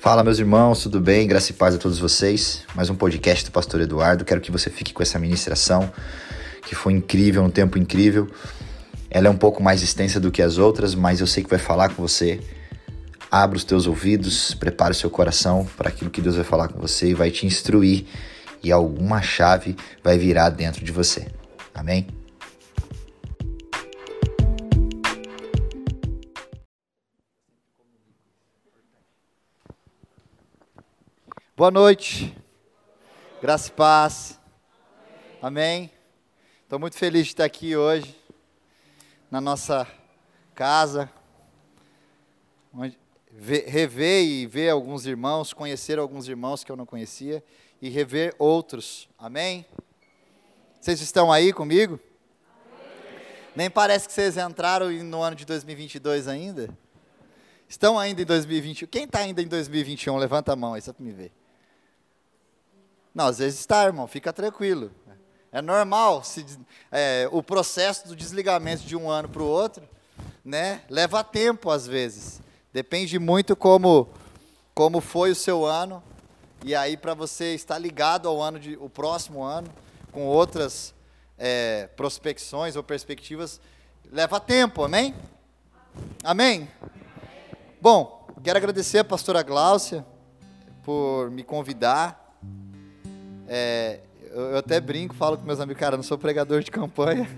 [0.00, 1.26] Fala, meus irmãos, tudo bem?
[1.26, 2.62] Graça e paz a todos vocês.
[2.74, 4.24] Mais um podcast do Pastor Eduardo.
[4.24, 5.92] Quero que você fique com essa ministração,
[6.66, 8.26] que foi incrível, um tempo incrível.
[9.10, 11.58] Ela é um pouco mais extensa do que as outras, mas eu sei que vai
[11.58, 12.40] falar com você.
[13.30, 16.80] Abra os teus ouvidos, prepare o seu coração para aquilo que Deus vai falar com
[16.80, 18.06] você e vai te instruir,
[18.62, 21.26] e alguma chave vai virar dentro de você.
[21.74, 22.06] Amém?
[31.60, 32.34] Boa noite.
[33.42, 34.40] Graça e paz.
[35.42, 35.92] Amém.
[36.62, 38.18] Estou muito feliz de estar aqui hoje
[39.30, 39.86] na nossa
[40.54, 41.12] casa,
[42.72, 42.98] onde,
[43.38, 47.44] rever e ver alguns irmãos, conhecer alguns irmãos que eu não conhecia
[47.82, 49.06] e rever outros.
[49.18, 49.66] Amém.
[50.80, 52.00] Vocês estão aí comigo?
[53.54, 56.70] Nem parece que vocês entraram no ano de 2022 ainda.
[57.68, 58.88] Estão ainda em 2021?
[58.88, 60.16] Quem está ainda em 2021?
[60.16, 61.38] Levanta a mão aí só para me ver.
[63.14, 64.90] Não, às vezes está, irmão, fica tranquilo.
[65.52, 66.46] É normal se,
[66.92, 69.82] é, o processo do desligamento de um ano para o outro,
[70.44, 70.82] né?
[70.88, 72.40] Leva tempo às vezes.
[72.72, 74.08] Depende muito como
[74.72, 76.02] como foi o seu ano
[76.64, 79.68] e aí para você estar ligado ao ano de o próximo ano
[80.12, 80.94] com outras
[81.36, 83.60] é, prospecções ou perspectivas
[84.10, 85.14] leva tempo, amém?
[86.22, 86.68] Amém.
[87.80, 90.06] Bom, quero agradecer a pastora Gláucia
[90.84, 92.19] por me convidar
[93.52, 93.98] é,
[94.30, 97.28] eu até brinco, falo com meus amigos, cara, não sou pregador de campanha,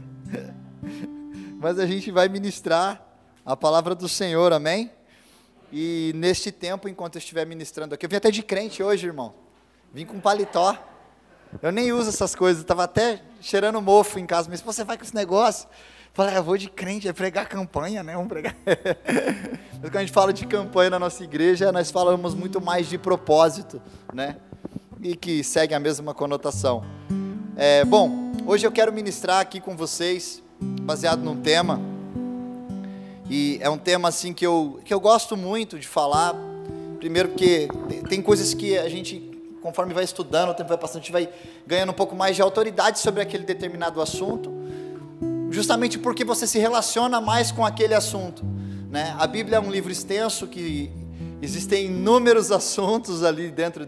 [1.59, 3.03] mas a gente vai ministrar
[3.47, 4.91] a palavra do Senhor, amém?
[5.73, 9.33] E neste tempo, enquanto eu estiver ministrando aqui, eu vim até de crente hoje, irmão.
[9.91, 10.77] Vim com paletó.
[11.63, 15.05] Eu nem uso essas coisas, estava até cheirando mofo em casa, mas você vai com
[15.05, 15.67] esse negócio.
[16.13, 18.13] Falei, ah, eu vou de crente, é pregar campanha, né?
[18.13, 18.55] Vamos pregar.
[19.81, 22.99] mas quando a gente fala de campanha na nossa igreja, nós falamos muito mais de
[22.99, 23.81] propósito,
[24.13, 24.37] né?
[25.01, 26.85] E que seguem a mesma conotação.
[27.57, 31.81] É, bom, hoje eu quero ministrar aqui com vocês, baseado num tema,
[33.29, 36.35] e é um tema assim que eu, que eu gosto muito de falar,
[36.99, 37.69] primeiro porque
[38.09, 39.21] tem coisas que a gente,
[39.63, 41.29] conforme vai estudando, o tempo vai passando, a gente vai
[41.67, 44.53] ganhando um pouco mais de autoridade sobre aquele determinado assunto,
[45.51, 48.45] justamente porque você se relaciona mais com aquele assunto.
[48.91, 49.15] Né?
[49.19, 50.91] A Bíblia é um livro extenso que
[51.41, 53.87] existem inúmeros assuntos ali dentro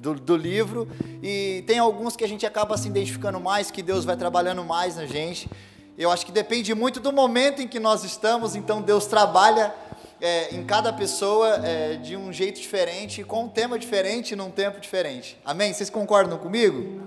[0.00, 0.88] do, do, livro,
[1.22, 4.96] e tem alguns que a gente acaba se identificando mais, que Deus vai trabalhando mais
[4.96, 5.50] na gente.
[5.96, 9.74] Eu acho que depende muito do momento em que nós estamos, então Deus trabalha
[10.20, 14.80] é, em cada pessoa é, de um jeito diferente, com um tema diferente, num tempo
[14.80, 15.38] diferente.
[15.44, 15.72] Amém?
[15.72, 17.02] Vocês concordam comigo?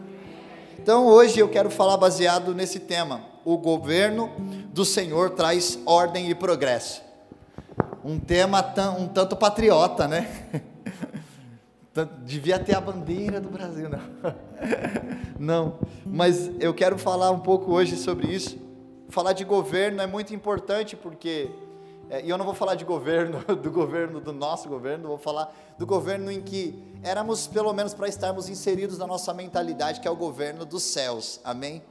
[0.77, 4.31] Então hoje eu quero falar baseado nesse tema: o governo
[4.73, 7.01] do Senhor traz ordem e progresso.
[8.03, 8.59] Um tema
[8.97, 10.27] um tanto patriota, né?
[12.23, 13.99] Devia ter a bandeira do Brasil, não.
[15.37, 18.57] Não, mas eu quero falar um pouco hoje sobre isso.
[19.09, 21.49] Falar de governo é muito importante porque,
[22.11, 25.51] é, e eu não vou falar de governo, do governo do nosso governo, vou falar
[25.79, 30.11] do governo em que éramos, pelo menos para estarmos inseridos na nossa mentalidade, que é
[30.11, 31.81] o governo dos céus, amém?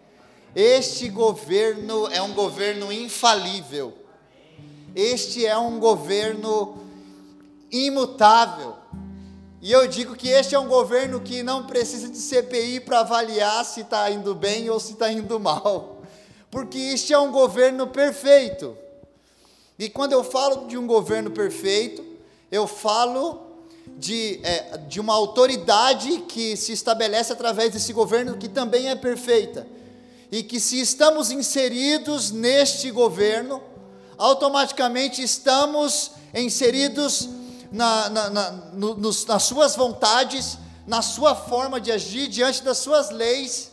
[0.54, 3.92] Este governo é um governo infalível,
[4.94, 6.78] este é um governo
[7.70, 8.79] imutável,
[9.62, 13.62] e eu digo que este é um governo que não precisa de CPI para avaliar
[13.64, 16.00] se está indo bem ou se está indo mal,
[16.50, 18.76] porque este é um governo perfeito.
[19.78, 22.02] E quando eu falo de um governo perfeito,
[22.50, 23.50] eu falo
[23.98, 29.66] de, é, de uma autoridade que se estabelece através desse governo que também é perfeita.
[30.32, 33.62] E que se estamos inseridos neste governo,
[34.16, 37.28] automaticamente estamos inseridos
[37.70, 42.78] na, na, na no, nos, nas suas vontades, na sua forma de agir, diante das
[42.78, 43.70] suas leis,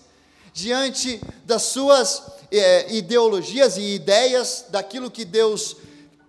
[0.54, 5.76] diante das suas é, ideologias e ideias, daquilo que Deus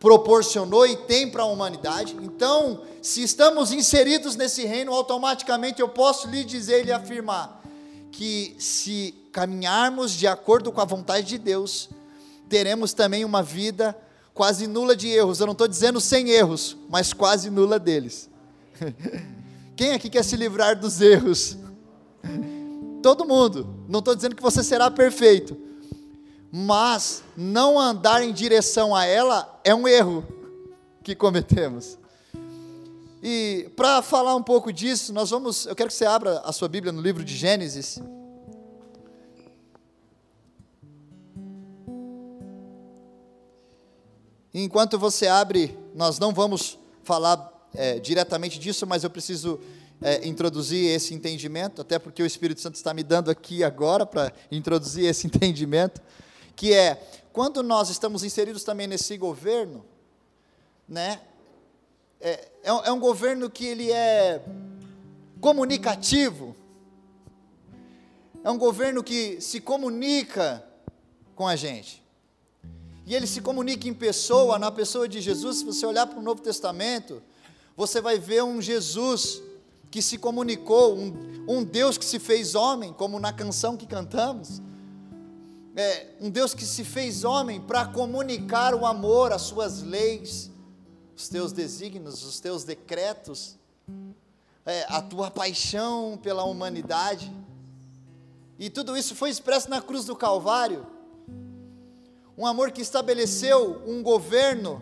[0.00, 2.16] proporcionou e tem para a humanidade.
[2.22, 7.62] Então, se estamos inseridos nesse reino, automaticamente eu posso lhe dizer e afirmar
[8.12, 11.88] que se caminharmos de acordo com a vontade de Deus,
[12.48, 13.96] teremos também uma vida
[14.38, 15.40] quase nula de erros.
[15.40, 18.30] Eu não estou dizendo sem erros, mas quase nula deles.
[19.74, 21.58] Quem aqui quer se livrar dos erros?
[23.02, 23.68] Todo mundo.
[23.88, 25.56] Não estou dizendo que você será perfeito,
[26.52, 30.24] mas não andar em direção a ela é um erro
[31.02, 31.98] que cometemos.
[33.20, 36.68] E para falar um pouco disso, nós vamos, eu quero que você abra a sua
[36.68, 38.00] Bíblia no livro de Gênesis.
[44.52, 49.60] Enquanto você abre, nós não vamos falar é, diretamente disso, mas eu preciso
[50.00, 54.32] é, introduzir esse entendimento, até porque o Espírito Santo está me dando aqui agora para
[54.50, 56.00] introduzir esse entendimento,
[56.54, 57.02] que é
[57.32, 59.84] quando nós estamos inseridos também nesse governo,
[60.88, 61.20] né?
[62.20, 62.30] É,
[62.64, 64.42] é, é um governo que ele é
[65.40, 66.56] comunicativo,
[68.42, 70.64] é um governo que se comunica
[71.36, 72.02] com a gente.
[73.08, 75.60] E ele se comunica em pessoa, na pessoa de Jesus.
[75.60, 77.22] Se você olhar para o Novo Testamento,
[77.74, 79.42] você vai ver um Jesus
[79.90, 84.60] que se comunicou, um, um Deus que se fez homem, como na canção que cantamos.
[85.74, 90.50] É, um Deus que se fez homem para comunicar o amor, as suas leis,
[91.16, 93.56] os teus desígnios, os teus decretos,
[94.66, 97.34] é, a tua paixão pela humanidade.
[98.58, 100.97] E tudo isso foi expresso na cruz do Calvário.
[102.38, 104.80] Um amor que estabeleceu um governo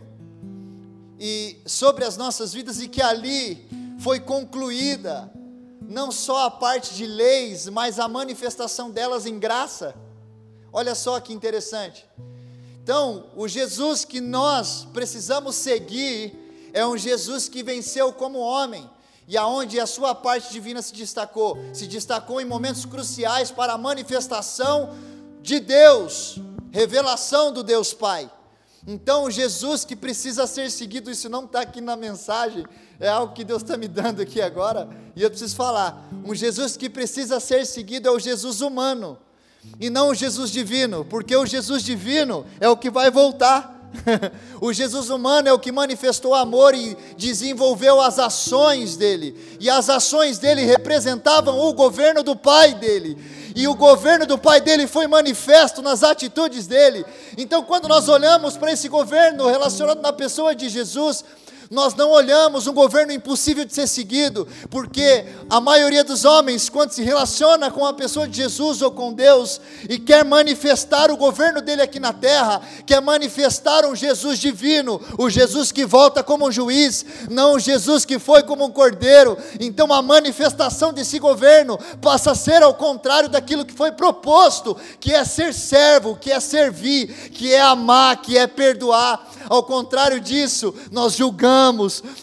[1.18, 3.66] e sobre as nossas vidas e que ali
[3.98, 5.32] foi concluída
[5.88, 9.94] não só a parte de leis, mas a manifestação delas em graça.
[10.70, 12.04] Olha só que interessante.
[12.82, 18.86] Então, o Jesus que nós precisamos seguir é um Jesus que venceu como homem,
[19.26, 23.78] e aonde a sua parte divina se destacou, se destacou em momentos cruciais para a
[23.78, 24.94] manifestação
[25.40, 26.38] de Deus,
[26.72, 28.30] revelação do Deus Pai.
[28.86, 32.64] Então, Jesus que precisa ser seguido, isso não está aqui na mensagem,
[33.00, 36.08] é algo que Deus está me dando aqui agora, e eu preciso falar.
[36.24, 39.18] Um Jesus que precisa ser seguido é o Jesus humano,
[39.80, 43.74] e não o Jesus divino, porque o Jesus divino é o que vai voltar.
[44.60, 49.90] o Jesus humano é o que manifestou amor e desenvolveu as ações dele, e as
[49.90, 53.18] ações dele representavam o governo do Pai dele,
[53.56, 57.06] e o governo do Pai dele foi manifesto nas atitudes dele.
[57.38, 61.24] Então, quando nós olhamos para esse governo relacionado na pessoa de Jesus,
[61.70, 66.92] nós não olhamos um governo impossível de ser seguido, porque a maioria dos homens, quando
[66.92, 71.60] se relaciona com a pessoa de Jesus ou com Deus e quer manifestar o governo
[71.60, 76.52] dele aqui na terra, quer manifestar um Jesus divino, o Jesus que volta como um
[76.52, 79.36] juiz, não o Jesus que foi como um cordeiro.
[79.58, 85.12] Então a manifestação desse governo passa a ser ao contrário daquilo que foi proposto, que
[85.12, 89.28] é ser servo, que é servir, que é amar, que é perdoar.
[89.48, 91.55] Ao contrário disso, nós julgamos,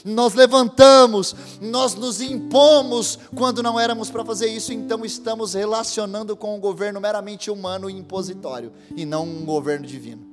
[0.05, 6.55] nós levantamos, nós nos impomos quando não éramos para fazer isso, então estamos relacionando com
[6.55, 10.25] um governo meramente humano e impositório, e não um governo divino.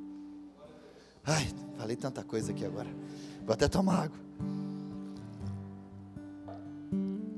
[1.25, 2.88] Ai, falei tanta coisa aqui agora.
[3.44, 4.19] Vou até tomar água.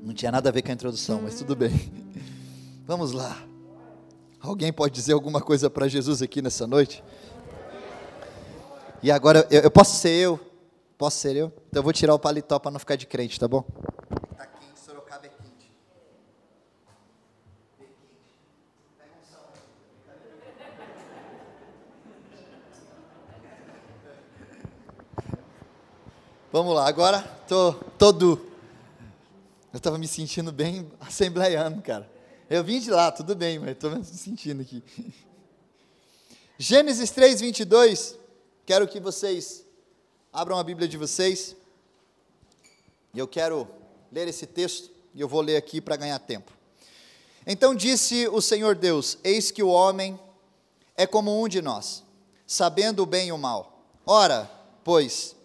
[0.03, 1.93] Não tinha nada a ver com a introdução, mas tudo bem.
[2.87, 3.43] Vamos lá.
[4.41, 7.03] Alguém pode dizer alguma coisa para Jesus aqui nessa noite?
[9.03, 10.41] E agora, eu, eu, posso ser eu?
[11.03, 11.47] Posso ser eu?
[11.69, 13.63] Então eu vou tirar o paletó para não ficar de crente, tá bom?
[14.37, 15.73] Tá quente, Sorocaba é quente.
[26.53, 28.41] Vamos lá, agora tô todo.
[29.73, 32.09] Eu estava me sentindo bem assembleiano, cara.
[32.49, 34.85] Eu vim de lá, tudo bem, mas estou me sentindo aqui.
[36.57, 38.23] Gênesis 3, 22
[38.65, 39.67] Quero que vocês
[40.33, 41.55] abram a Bíblia de vocês.
[43.13, 43.69] E eu quero
[44.11, 46.51] ler esse texto, e eu vou ler aqui para ganhar tempo.
[47.47, 50.19] Então disse o Senhor Deus: Eis que o homem
[50.97, 52.03] é como um de nós,
[52.47, 53.85] sabendo o bem e o mal.
[54.07, 54.51] Ora,
[54.83, 55.37] pois,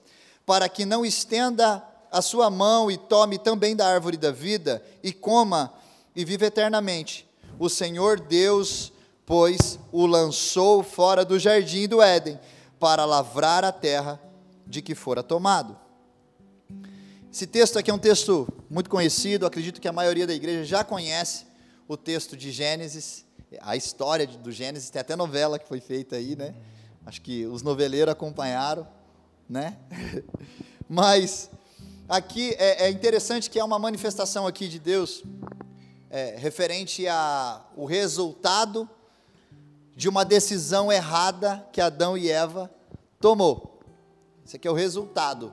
[0.46, 5.12] para que não estenda a sua mão e tome também da árvore da vida, e
[5.12, 5.74] coma
[6.16, 7.28] e viva eternamente.
[7.60, 8.94] O Senhor Deus,
[9.26, 12.40] pois, o lançou fora do jardim do Éden
[12.80, 14.22] para lavrar a terra
[14.68, 15.78] de que fora tomado.
[17.32, 20.84] Esse texto aqui é um texto muito conhecido, acredito que a maioria da igreja já
[20.84, 21.46] conhece
[21.88, 23.26] o texto de Gênesis,
[23.62, 26.54] a história do Gênesis, tem até novela que foi feita aí, né?
[27.06, 28.88] Acho que os noveleiros acompanharam,
[29.48, 29.78] né?
[30.90, 31.50] Mas
[32.10, 35.24] aqui é, é, interessante que é uma manifestação aqui de Deus
[36.10, 38.90] é, referente ao resultado
[39.96, 42.70] de uma decisão errada que Adão e Eva
[43.20, 43.77] tomou.
[44.48, 45.52] Esse aqui é o resultado,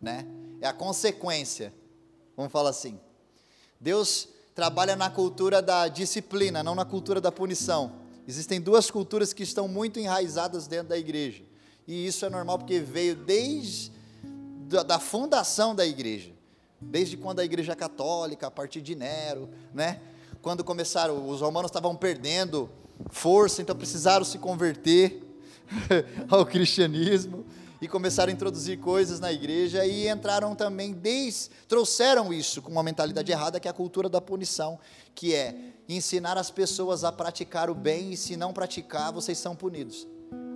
[0.00, 0.24] né?
[0.60, 1.74] É a consequência.
[2.36, 3.00] Vamos falar assim.
[3.80, 7.94] Deus trabalha na cultura da disciplina, não na cultura da punição.
[8.28, 11.42] Existem duas culturas que estão muito enraizadas dentro da igreja.
[11.84, 13.90] E isso é normal porque veio desde
[14.86, 16.30] da fundação da igreja.
[16.80, 20.00] Desde quando a igreja católica, a partir de Nero, né?
[20.40, 22.70] Quando começaram, os romanos estavam perdendo
[23.10, 25.20] força, então precisaram se converter
[26.30, 27.44] ao cristianismo.
[27.82, 32.82] E começaram a introduzir coisas na igreja e entraram também, desde, trouxeram isso com uma
[32.82, 34.78] mentalidade errada, que é a cultura da punição,
[35.16, 35.52] que é
[35.88, 40.06] ensinar as pessoas a praticar o bem e se não praticar, vocês são punidos,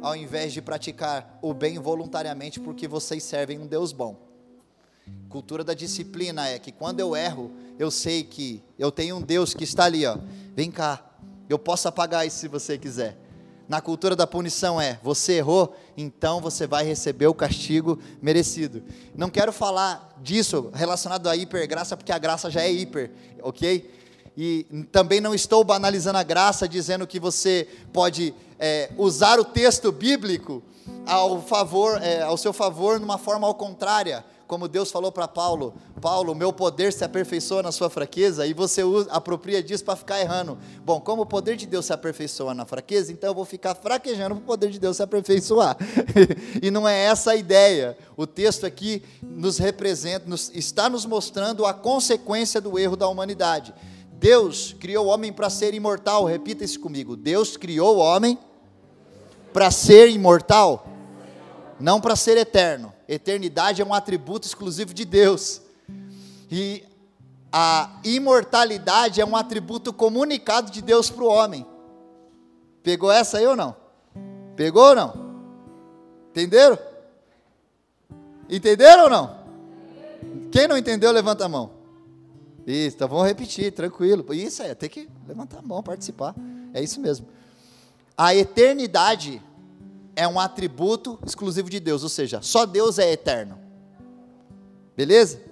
[0.01, 4.17] ao invés de praticar o bem voluntariamente porque vocês servem um Deus bom.
[5.29, 9.53] Cultura da disciplina é que quando eu erro, eu sei que eu tenho um Deus
[9.53, 10.17] que está ali, ó.
[10.55, 11.05] Vem cá,
[11.49, 13.26] eu posso apagar isso se você quiser.
[13.69, 18.83] Na cultura da punição é: você errou, então você vai receber o castigo merecido.
[19.15, 23.11] Não quero falar disso relacionado à hipergraça, porque a graça já é hiper,
[23.43, 23.91] ok?
[24.37, 29.91] E também não estou banalizando a graça, dizendo que você pode é, usar o texto
[29.91, 30.63] bíblico
[31.07, 35.75] ao favor, é, ao seu favor, numa forma ao contrária como Deus falou para Paulo:
[36.01, 40.21] Paulo, meu poder se aperfeiçoa na sua fraqueza, e você usa, apropria disso para ficar
[40.21, 40.59] errando.
[40.85, 44.37] Bom, como o poder de Deus se aperfeiçoa na fraqueza, então eu vou ficar fraquejando
[44.37, 45.77] para o poder de Deus se aperfeiçoar.
[46.63, 47.97] e não é essa a ideia.
[48.17, 53.75] O texto aqui nos representa, nos, está nos mostrando a consequência do erro da humanidade.
[54.13, 57.17] Deus criou o homem para ser imortal, repita isso comigo.
[57.17, 58.39] Deus criou o homem
[59.53, 60.87] para ser imortal,
[61.79, 62.96] não para ser eterno.
[63.09, 65.63] Eternidade é um atributo exclusivo de Deus.
[66.51, 66.85] E
[67.53, 71.67] a imortalidade é um atributo comunicado de Deus para o homem.
[72.83, 73.75] Pegou essa aí ou não?
[74.55, 75.27] Pegou ou não?
[76.31, 76.79] Entenderam?
[78.49, 79.47] Entenderam ou não?
[80.51, 81.71] Quem não entendeu, levanta a mão.
[82.67, 84.25] Isso, então vamos repetir, tranquilo.
[84.35, 86.35] Isso é, tem que levantar a mão, participar.
[86.75, 87.27] É isso mesmo.
[88.17, 89.43] A eternidade
[90.17, 93.59] é um atributo exclusivo de Deus, ou seja, só Deus é eterno.
[94.97, 95.43] Beleza?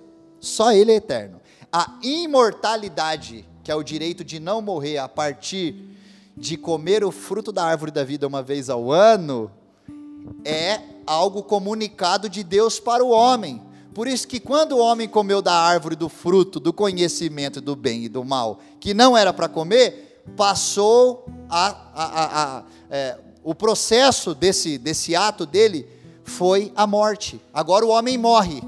[0.40, 1.38] Só Ele é eterno.
[1.71, 5.90] A imortalidade, que é o direito de não morrer a partir
[6.35, 9.50] de comer o fruto da árvore da vida uma vez ao ano,
[10.44, 13.62] é algo comunicado de Deus para o homem.
[13.92, 18.04] Por isso que quando o homem comeu da árvore do fruto do conhecimento do bem
[18.04, 23.54] e do mal, que não era para comer, passou a, a, a, a é, o
[23.54, 25.86] processo desse, desse ato dele
[26.24, 27.40] foi a morte.
[27.52, 28.62] Agora o homem morre.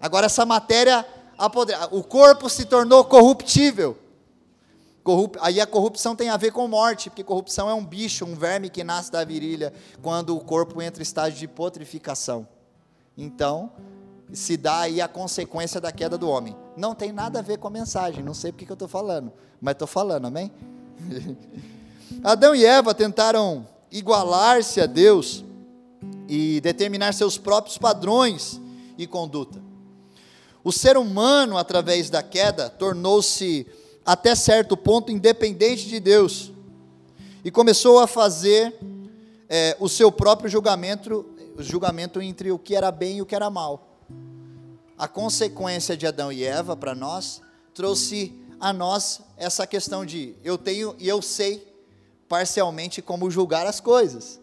[0.00, 1.06] Agora essa matéria,
[1.92, 3.96] o corpo se tornou corruptível.
[5.04, 5.36] Corrup...
[5.40, 8.68] Aí a corrupção tem a ver com morte, porque corrupção é um bicho, um verme
[8.68, 9.72] que nasce da virilha
[10.02, 12.48] quando o corpo entra em estágio de putrificação.
[13.16, 13.70] Então,
[14.32, 16.56] se dá aí a consequência da queda do homem.
[16.76, 19.32] Não tem nada a ver com a mensagem, não sei porque que eu estou falando,
[19.60, 20.50] mas estou falando, amém?
[22.22, 25.44] Adão e Eva tentaram igualar-se a Deus
[26.28, 28.60] e determinar seus próprios padrões
[28.98, 29.62] e conduta.
[30.62, 33.66] O ser humano, através da queda, tornou-se
[34.04, 36.52] até certo ponto independente de Deus
[37.44, 38.74] e começou a fazer
[39.48, 41.24] é, o seu próprio julgamento,
[41.58, 44.00] julgamento entre o que era bem e o que era mal.
[44.98, 47.40] A consequência de Adão e Eva para nós
[47.74, 51.75] trouxe a nós essa questão de eu tenho e eu sei
[52.28, 54.40] parcialmente como julgar as coisas.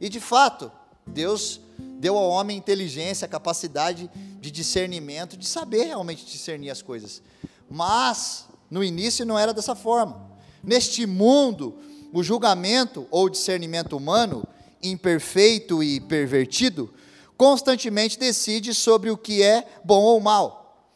[0.00, 0.70] E de fato,
[1.06, 7.22] Deus deu ao homem inteligência, capacidade de discernimento, de saber realmente discernir as coisas.
[7.70, 10.30] Mas no início não era dessa forma.
[10.62, 11.76] Neste mundo,
[12.12, 14.46] o julgamento ou discernimento humano,
[14.82, 16.92] imperfeito e pervertido,
[17.36, 20.90] constantemente decide sobre o que é bom ou mal.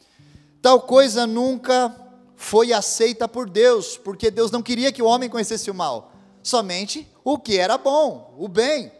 [0.61, 1.95] Tal coisa nunca
[2.35, 6.10] foi aceita por Deus, porque Deus não queria que o homem conhecesse o mal
[6.43, 8.91] somente o que era bom, o bem.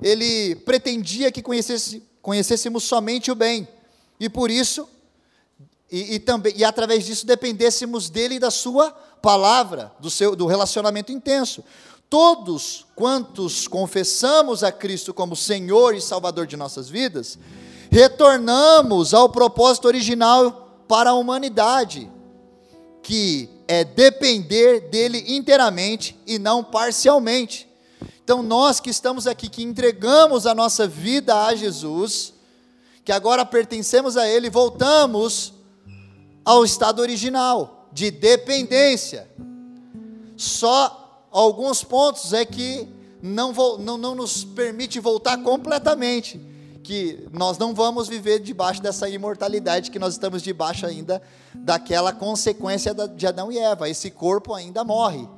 [0.00, 3.66] Ele pretendia que conhecesse, conhecêssemos somente o bem,
[4.18, 4.88] e por isso,
[5.90, 10.46] e, e, também, e através disso dependêssemos dele e da sua palavra, do, seu, do
[10.46, 11.64] relacionamento intenso.
[12.08, 17.38] Todos quantos confessamos a Cristo como Senhor e Salvador de nossas vidas,
[17.90, 22.10] retornamos ao propósito original para a humanidade,
[23.02, 27.68] que é depender dele inteiramente e não parcialmente.
[28.24, 32.32] Então, nós que estamos aqui, que entregamos a nossa vida a Jesus,
[33.04, 35.52] que agora pertencemos a Ele, voltamos
[36.44, 39.30] ao estado original, de dependência.
[40.34, 42.88] Só alguns pontos é que
[43.22, 46.47] não, não, não nos permite voltar completamente
[46.82, 51.20] que nós não vamos viver debaixo dessa imortalidade que nós estamos debaixo ainda
[51.54, 53.88] daquela consequência de Adão e Eva.
[53.88, 55.28] Esse corpo ainda morre,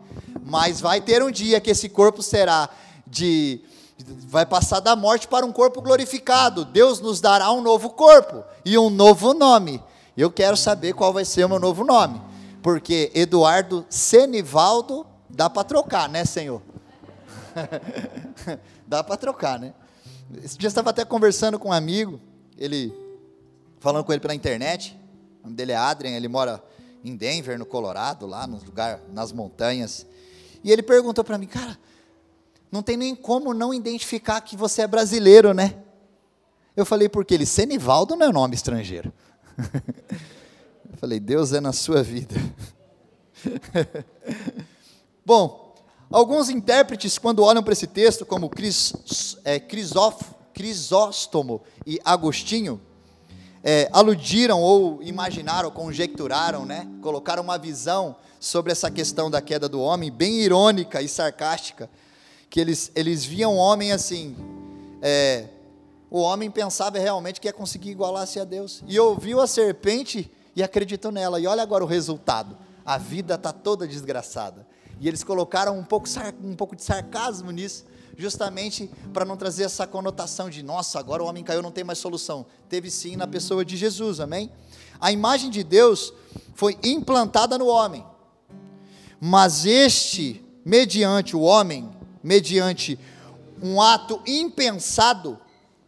[0.45, 2.69] mas vai ter um dia que esse corpo será
[3.07, 3.61] de
[4.07, 6.65] vai passar da morte para um corpo glorificado.
[6.65, 9.83] Deus nos dará um novo corpo e um novo nome.
[10.17, 12.21] Eu quero saber qual vai ser o meu novo nome,
[12.63, 16.63] porque Eduardo Senivaldo dá para trocar, né, Senhor?
[18.87, 19.73] Dá para trocar, né?
[20.39, 22.21] Esse dia eu estava até conversando com um amigo,
[22.57, 22.95] ele
[23.81, 24.97] falando com ele pela internet.
[25.41, 26.63] O nome dele é Adrian, ele mora
[27.05, 30.07] em Denver, no Colorado, lá no lugar, nas montanhas.
[30.63, 31.77] E ele perguntou para mim, cara,
[32.71, 35.83] não tem nem como não identificar que você é brasileiro, né?
[36.77, 39.13] Eu falei, porque ele, Senivaldo não é nome estrangeiro.
[40.91, 42.35] Eu falei, Deus é na sua vida.
[45.25, 45.70] Bom,
[46.11, 52.81] alguns intérpretes, quando olham para esse texto, como Cris, é, Crisof, Crisóstomo e Agostinho,
[53.63, 56.89] é, aludiram ou imaginaram, conjecturaram, né?
[57.01, 61.91] colocaram uma visão sobre essa questão da queda do homem, bem irônica e sarcástica,
[62.49, 64.35] que eles, eles viam o homem assim,
[65.03, 65.47] é,
[66.11, 70.63] o homem pensava realmente que ia conseguir igualar-se a Deus, e ouviu a serpente e
[70.63, 74.67] acreditou nela, e olha agora o resultado, a vida está toda desgraçada,
[75.01, 76.07] e eles colocaram um pouco,
[76.45, 77.87] um pouco de sarcasmo nisso,
[78.19, 81.99] justamente para não trazer essa conotação de, nossa, agora o homem caiu, não tem mais
[81.99, 82.45] solução.
[82.69, 84.53] Teve sim na pessoa de Jesus, amém?
[85.01, 86.13] A imagem de Deus
[86.55, 88.05] foi implantada no homem,
[89.19, 91.91] mas este, mediante o homem,
[92.23, 92.99] mediante
[93.63, 95.39] um ato impensado,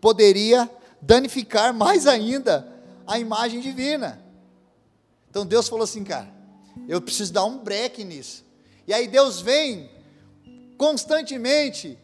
[0.01, 0.71] poderia
[1.03, 2.67] danificar mais ainda
[3.07, 4.25] a imagem divina.
[5.29, 6.33] Então Deus falou assim, cara,
[6.89, 8.43] eu preciso dar um break nisso.
[8.87, 9.91] E aí Deus vem
[10.77, 11.99] constantemente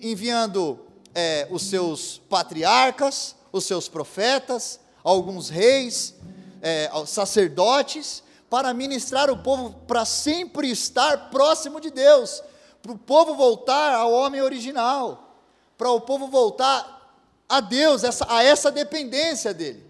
[0.00, 0.78] enviando
[1.14, 6.14] é, os seus patriarcas, os seus profetas, alguns reis,
[6.60, 12.42] é, sacerdotes, para ministrar o povo para sempre estar próximo de Deus,
[12.82, 15.38] para o povo voltar ao homem original,
[15.78, 17.16] para o povo voltar
[17.48, 19.86] a Deus, essa, a essa dependência dele.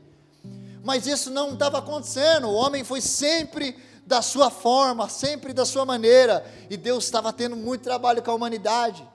[0.84, 3.76] Mas isso não estava acontecendo, o homem foi sempre
[4.06, 8.34] da sua forma, sempre da sua maneira, e Deus estava tendo muito trabalho com a
[8.34, 9.06] humanidade.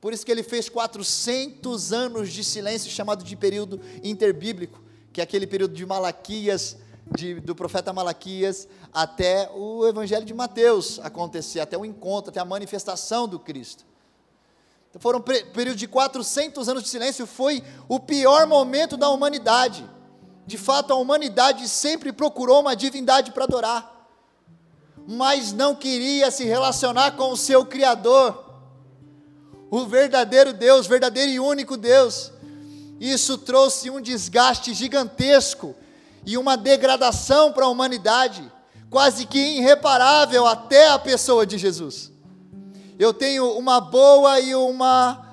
[0.00, 4.80] Por isso que ele fez 400 anos de silêncio, chamado de período interbíblico,
[5.12, 6.76] que é aquele período de Malaquias,
[7.14, 12.44] de, do profeta Malaquias, até o evangelho de Mateus acontecer, até o encontro, até a
[12.44, 13.84] manifestação do Cristo.
[14.88, 19.88] Então foram períodos de 400 anos de silêncio, foi o pior momento da humanidade.
[20.46, 23.99] De fato, a humanidade sempre procurou uma divindade para adorar,
[25.12, 28.44] mas não queria se relacionar com o seu Criador
[29.68, 32.32] o verdadeiro Deus, verdadeiro e único Deus.
[33.00, 35.74] Isso trouxe um desgaste gigantesco
[36.24, 38.52] e uma degradação para a humanidade,
[38.88, 42.12] quase que irreparável até a pessoa de Jesus.
[42.96, 45.26] Eu tenho uma boa e uma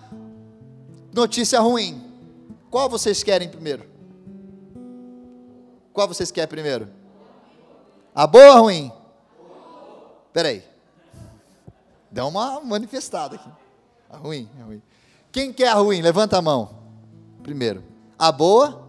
[1.14, 2.04] notícia ruim.
[2.72, 3.86] Qual vocês querem primeiro?
[5.94, 6.90] Qual vocês querem primeiro?
[8.16, 8.97] A boa ou ruim?
[10.34, 10.64] Peraí.
[12.12, 13.50] Dá uma manifestada aqui.
[14.10, 14.82] A ruim, a ruim.
[15.32, 16.02] Quem quer a ruim?
[16.02, 16.78] Levanta a mão.
[17.44, 17.84] Primeiro.
[18.18, 18.88] A boa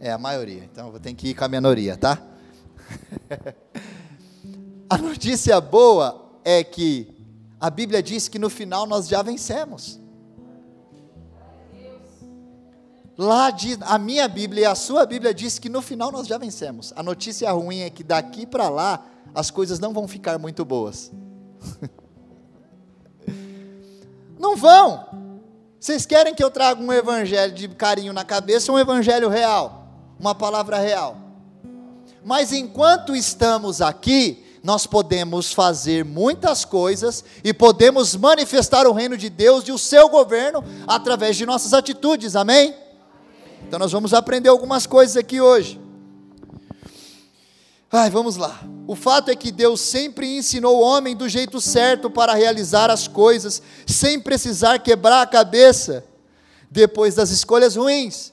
[0.00, 0.64] é a maioria.
[0.64, 2.20] Então eu vou ter que ir com a minoria, tá?
[4.90, 7.08] a notícia boa é que
[7.60, 10.00] a Bíblia diz que no final nós já vencemos.
[13.16, 16.92] Lá a minha Bíblia e a sua Bíblia diz que no final nós já vencemos.
[16.96, 21.10] A notícia ruim é que daqui para lá as coisas não vão ficar muito boas.
[24.38, 25.06] Não vão.
[25.78, 29.86] Vocês querem que eu traga um evangelho de carinho na cabeça, um evangelho real,
[30.18, 31.16] uma palavra real.
[32.24, 39.28] Mas enquanto estamos aqui, nós podemos fazer muitas coisas e podemos manifestar o reino de
[39.28, 42.74] Deus e o seu governo através de nossas atitudes, amém?
[43.66, 45.80] Então nós vamos aprender algumas coisas aqui hoje.
[47.94, 48.58] Ai, vamos lá.
[48.86, 53.06] O fato é que Deus sempre ensinou o homem do jeito certo para realizar as
[53.06, 56.02] coisas, sem precisar quebrar a cabeça
[56.70, 58.32] depois das escolhas ruins.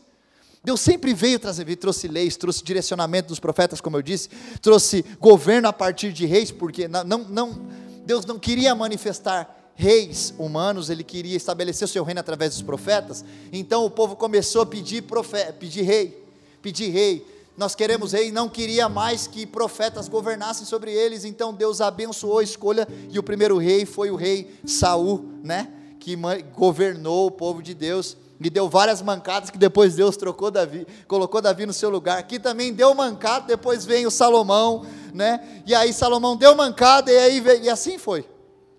[0.63, 4.29] Deus sempre veio trazer, trouxe leis, trouxe direcionamento dos profetas, como eu disse,
[4.61, 7.61] trouxe governo a partir de reis, porque não, não,
[8.05, 13.25] Deus não queria manifestar reis humanos, ele queria estabelecer o seu reino através dos profetas.
[13.51, 16.25] Então o povo começou a pedir, profeta, pedir rei,
[16.61, 21.81] pedir rei nós queremos rei, não queria mais que profetas governassem sobre eles, então Deus
[21.81, 25.69] abençoou a escolha e o primeiro rei foi o rei Saul, né?
[25.99, 26.15] Que
[26.55, 31.41] governou o povo de Deus e deu várias mancadas que depois Deus trocou Davi, colocou
[31.41, 32.17] Davi no seu lugar.
[32.17, 35.61] Aqui também deu mancada, depois vem o Salomão, né?
[35.65, 38.25] E aí Salomão deu mancada e aí veio, e assim foi.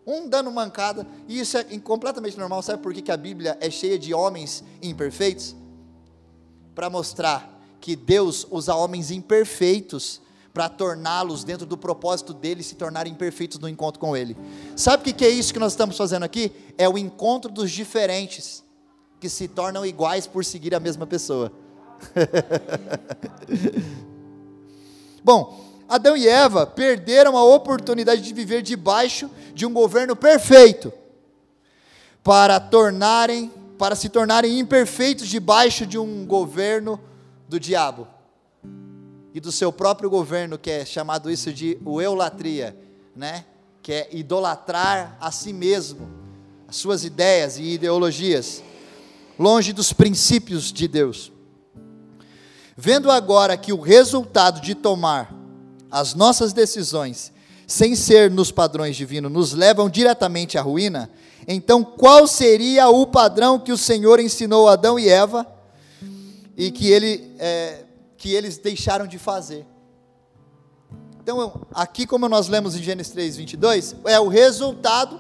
[0.06, 2.62] Um dando mancada, e isso é completamente normal.
[2.62, 5.54] Sabe por que, que a Bíblia é cheia de homens imperfeitos?
[6.74, 10.20] Para mostrar que Deus usa homens imperfeitos
[10.52, 14.36] para torná-los dentro do propósito dele se tornarem perfeitos no encontro com ele.
[14.76, 16.52] Sabe o que, que é isso que nós estamos fazendo aqui?
[16.76, 18.64] É o encontro dos diferentes
[19.20, 21.52] que se tornam iguais por seguir a mesma pessoa.
[25.22, 30.92] Bom, Adão e Eva perderam a oportunidade de viver debaixo de um governo perfeito
[32.22, 36.98] para tornarem, para se tornarem imperfeitos debaixo de um governo
[37.50, 38.06] do diabo
[39.34, 42.76] e do seu próprio governo, que é chamado isso de eulatria,
[43.14, 43.44] né?
[43.82, 46.08] Que é idolatrar a si mesmo,
[46.68, 48.62] as suas ideias e ideologias,
[49.36, 51.32] longe dos princípios de Deus.
[52.76, 55.34] Vendo agora que o resultado de tomar
[55.90, 57.32] as nossas decisões
[57.66, 61.10] sem ser nos padrões divinos nos levam diretamente à ruína,
[61.48, 65.59] então qual seria o padrão que o Senhor ensinou a Adão e Eva
[66.60, 67.84] e que ele é,
[68.18, 69.64] que eles deixaram de fazer.
[71.22, 75.18] Então, aqui, como nós lemos em Gênesis 3, 22, é o resultado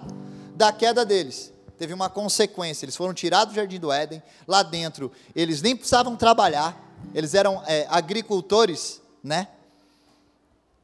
[0.54, 1.50] da queda deles.
[1.78, 6.14] Teve uma consequência, eles foram tirados do jardim do Éden, lá dentro, eles nem precisavam
[6.14, 6.78] trabalhar,
[7.14, 9.48] eles eram é, agricultores, né?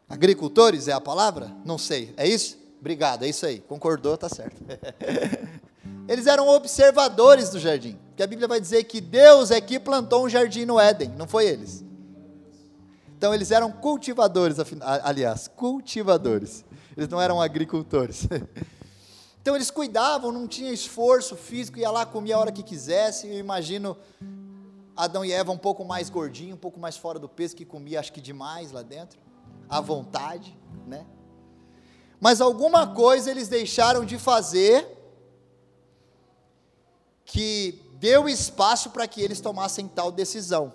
[0.09, 1.55] Agricultores é a palavra?
[1.67, 2.57] Não sei, é isso?
[2.81, 4.57] Obrigado, é isso aí, concordou, tá certo.
[6.09, 10.25] eles eram observadores do jardim, porque a Bíblia vai dizer que Deus é que plantou
[10.25, 11.85] um jardim no Éden, não foi eles.
[13.17, 14.59] Então eles eram cultivadores,
[15.03, 16.65] aliás, cultivadores.
[16.97, 18.27] Eles não eram agricultores.
[19.47, 23.29] Então eles cuidavam, não tinha esforço físico, ia lá, comia a hora que quisesse.
[23.29, 23.97] Eu imagino
[24.97, 28.01] Adão e Eva um pouco mais gordinho, um pouco mais fora do peso, que comia
[28.01, 29.21] acho que demais lá dentro,
[29.69, 31.07] à vontade, né?
[32.21, 34.96] Mas alguma coisa eles deixaram de fazer
[37.27, 40.73] que deu espaço para que eles tomassem tal decisão.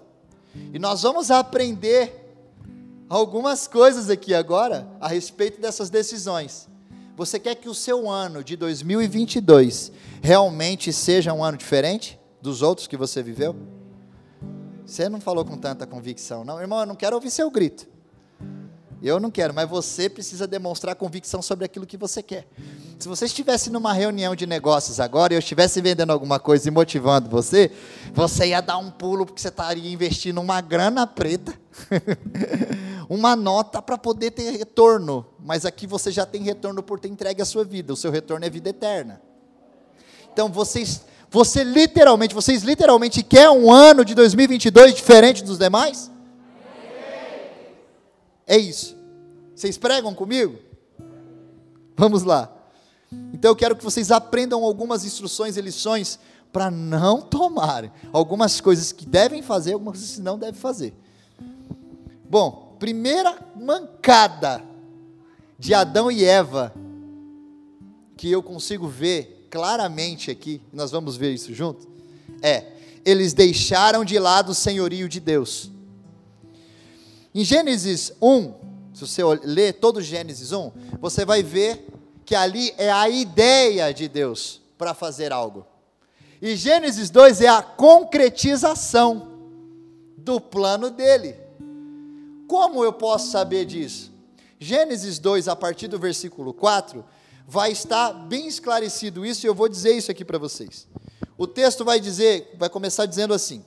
[0.73, 2.35] E nós vamos aprender
[3.09, 6.67] algumas coisas aqui agora a respeito dessas decisões.
[7.15, 12.87] Você quer que o seu ano de 2022 realmente seja um ano diferente dos outros
[12.87, 13.55] que você viveu?
[14.85, 16.81] Você não falou com tanta convicção, não, irmão.
[16.81, 17.87] Eu não quero ouvir seu grito.
[19.01, 22.47] Eu não quero, mas você precisa demonstrar convicção sobre aquilo que você quer.
[22.99, 26.71] Se você estivesse numa reunião de negócios agora e eu estivesse vendendo alguma coisa e
[26.71, 27.71] motivando você,
[28.13, 31.51] você ia dar um pulo porque você estaria investindo uma grana preta,
[33.09, 35.25] uma nota para poder ter retorno.
[35.43, 37.93] Mas aqui você já tem retorno por ter entregue a sua vida.
[37.93, 39.19] O seu retorno é vida eterna.
[40.31, 46.10] Então vocês, você literalmente, vocês literalmente quer um ano de 2022 diferente dos demais?
[48.45, 48.95] É isso.
[49.55, 50.57] Vocês pregam comigo?
[51.95, 52.51] Vamos lá.
[53.33, 56.19] Então eu quero que vocês aprendam algumas instruções e lições
[56.51, 60.93] para não tomar algumas coisas que devem fazer, algumas coisas que não devem fazer.
[62.29, 64.63] Bom, primeira mancada
[65.59, 66.73] de Adão e Eva
[68.17, 71.87] que eu consigo ver claramente aqui, nós vamos ver isso junto,
[72.41, 72.67] é
[73.03, 75.71] eles deixaram de lado o senhorio de Deus.
[77.33, 78.53] Em Gênesis 1,
[78.93, 81.87] se você ler todo Gênesis 1, você vai ver
[82.25, 85.65] que ali é a ideia de Deus para fazer algo.
[86.41, 89.31] E Gênesis 2 é a concretização
[90.17, 91.35] do plano dele.
[92.47, 94.11] Como eu posso saber disso?
[94.59, 97.03] Gênesis 2, a partir do versículo 4,
[97.47, 100.87] vai estar bem esclarecido isso e eu vou dizer isso aqui para vocês.
[101.37, 103.65] O texto vai dizer, vai começar dizendo assim: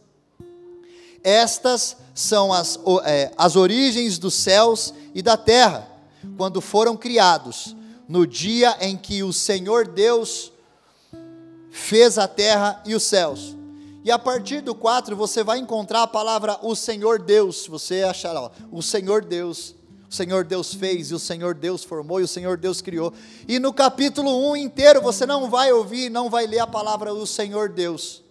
[1.24, 5.88] estas são as, é, as origens dos céus e da terra,
[6.36, 7.74] quando foram criados,
[8.06, 10.52] no dia em que o Senhor Deus
[11.70, 13.56] fez a terra e os céus.
[14.04, 18.42] E a partir do 4 você vai encontrar a palavra o Senhor Deus, você achará,
[18.42, 19.74] ó, o Senhor Deus,
[20.08, 23.14] o Senhor Deus fez, e o Senhor Deus formou, e o Senhor Deus criou.
[23.48, 27.26] E no capítulo 1 inteiro você não vai ouvir, não vai ler a palavra o
[27.26, 28.23] Senhor Deus.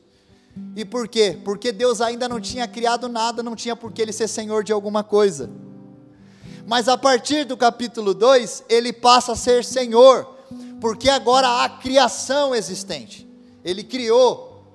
[0.75, 1.37] E por quê?
[1.43, 4.71] Porque Deus ainda não tinha criado nada, não tinha por que ele ser senhor de
[4.71, 5.49] alguma coisa.
[6.65, 10.27] Mas a partir do capítulo 2, ele passa a ser senhor,
[10.79, 13.27] porque agora há criação existente.
[13.63, 14.71] Ele criou,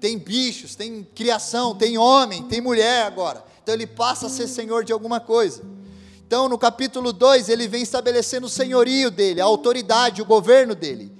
[0.00, 3.44] tem bichos, tem criação, tem homem, tem mulher agora.
[3.62, 5.62] Então ele passa a ser senhor de alguma coisa.
[6.26, 11.15] Então no capítulo 2, ele vem estabelecendo o senhorio dele, a autoridade, o governo dele.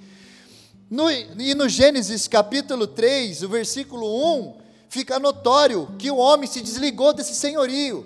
[0.89, 4.07] No, e no Gênesis capítulo 3, o versículo
[4.39, 4.55] 1,
[4.87, 8.05] fica notório que o homem se desligou desse senhorio.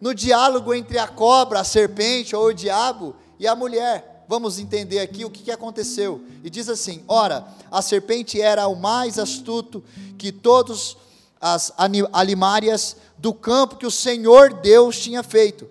[0.00, 4.24] No diálogo entre a cobra, a serpente ou o diabo e a mulher.
[4.26, 6.24] Vamos entender aqui o que, que aconteceu.
[6.42, 9.84] E diz assim: Ora, a serpente era o mais astuto
[10.16, 10.96] que todos
[11.38, 11.70] as
[12.12, 15.68] alimárias do campo que o Senhor Deus tinha feito.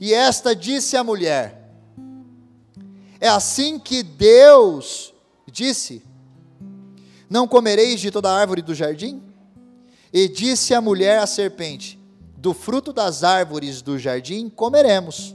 [0.00, 1.70] E esta disse à mulher:
[3.20, 5.13] É assim que Deus
[5.54, 6.02] disse:
[7.30, 9.22] Não comereis de toda árvore do jardim?
[10.12, 11.98] E disse a mulher à serpente:
[12.36, 15.34] Do fruto das árvores do jardim comeremos.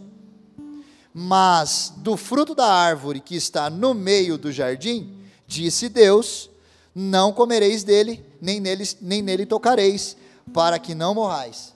[1.12, 6.50] Mas do fruto da árvore que está no meio do jardim, disse Deus:
[6.94, 10.18] Não comereis dele, nem nele, nem nele tocareis,
[10.54, 11.74] para que não morrais.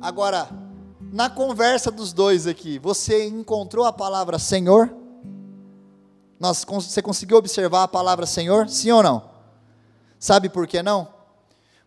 [0.00, 0.48] Agora,
[1.12, 5.05] na conversa dos dois aqui, você encontrou a palavra Senhor?
[6.38, 8.68] Nós, você conseguiu observar a palavra Senhor?
[8.68, 9.30] Sim ou não?
[10.18, 11.14] Sabe por que não?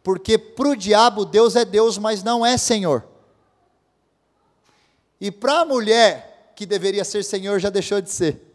[0.03, 3.05] Porque para o diabo Deus é Deus, mas não é Senhor.
[5.19, 8.45] E para a mulher que deveria ser Senhor já deixou de ser.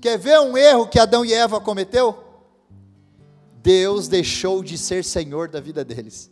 [0.00, 2.24] Quer ver um erro que Adão e Eva cometeu?
[3.62, 6.30] Deus deixou de ser Senhor da vida deles.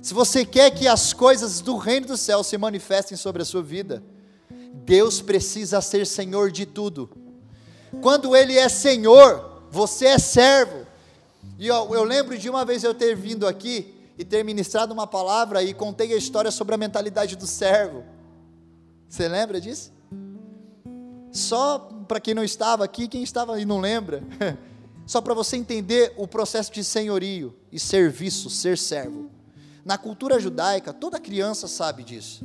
[0.00, 3.62] Se você quer que as coisas do reino do céu se manifestem sobre a sua
[3.62, 4.02] vida,
[4.84, 7.10] Deus precisa ser Senhor de tudo.
[8.00, 10.86] Quando Ele é Senhor, você é servo.
[11.58, 15.62] E eu, lembro de uma vez eu ter vindo aqui e ter ministrado uma palavra
[15.62, 18.04] e contei a história sobre a mentalidade do servo.
[19.08, 19.92] Você lembra disso?
[21.32, 24.22] Só para quem não estava aqui, quem estava e não lembra,
[25.06, 29.30] só para você entender o processo de senhorio e serviço, ser servo.
[29.84, 32.44] Na cultura judaica, toda criança sabe disso.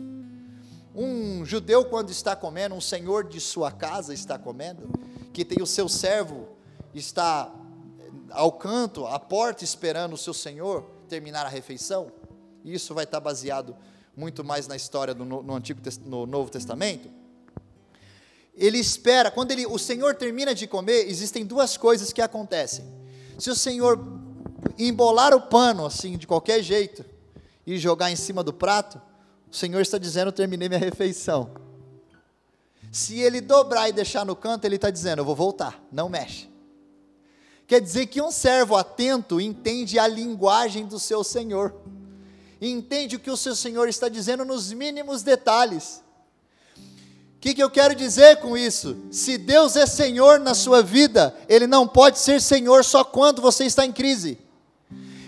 [0.93, 4.89] Um judeu, quando está comendo, um senhor de sua casa está comendo,
[5.31, 6.49] que tem o seu servo,
[6.93, 7.53] está
[8.29, 12.11] ao canto, à porta, esperando o seu senhor terminar a refeição.
[12.63, 13.75] Isso vai estar baseado
[14.15, 17.09] muito mais na história do, no, Antigo no Novo Testamento.
[18.53, 22.85] Ele espera, quando ele, o Senhor termina de comer, existem duas coisas que acontecem.
[23.39, 23.97] Se o Senhor
[24.77, 27.05] embolar o pano assim, de qualquer jeito,
[27.65, 29.01] e jogar em cima do prato,
[29.51, 31.51] o Senhor está dizendo: terminei minha refeição.
[32.91, 36.49] Se ele dobrar e deixar no canto, ele está dizendo: eu vou voltar, não mexe.
[37.67, 41.75] Quer dizer que um servo atento entende a linguagem do seu Senhor,
[42.61, 46.01] entende o que o seu Senhor está dizendo nos mínimos detalhes.
[47.35, 48.95] O que, que eu quero dizer com isso?
[49.11, 53.65] Se Deus é Senhor na sua vida, Ele não pode ser Senhor só quando você
[53.65, 54.37] está em crise.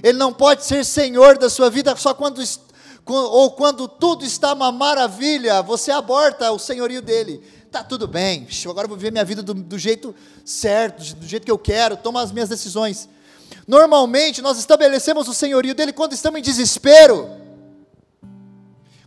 [0.04, 2.44] Ele não pode ser senhor da sua vida só quando
[3.06, 7.44] ou quando tudo está uma maravilha, você aborta o senhorio dele.
[7.72, 11.44] Tá tudo bem, agora eu vou viver minha vida do, do jeito certo, do jeito
[11.44, 13.10] que eu quero, tomar as minhas decisões.
[13.68, 17.30] Normalmente nós estabelecemos o senhorio dele quando estamos em desespero,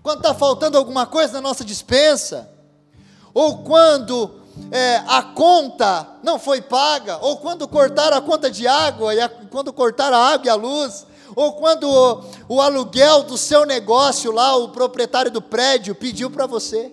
[0.02, 2.50] quando está faltando alguma coisa na nossa dispensa,
[3.32, 9.14] ou quando é, a conta não foi paga, ou quando cortaram a conta de água,
[9.14, 11.05] e a, quando cortaram a água e a luz,
[11.36, 16.46] ou quando o, o aluguel do seu negócio lá, o proprietário do prédio pediu para
[16.46, 16.90] você.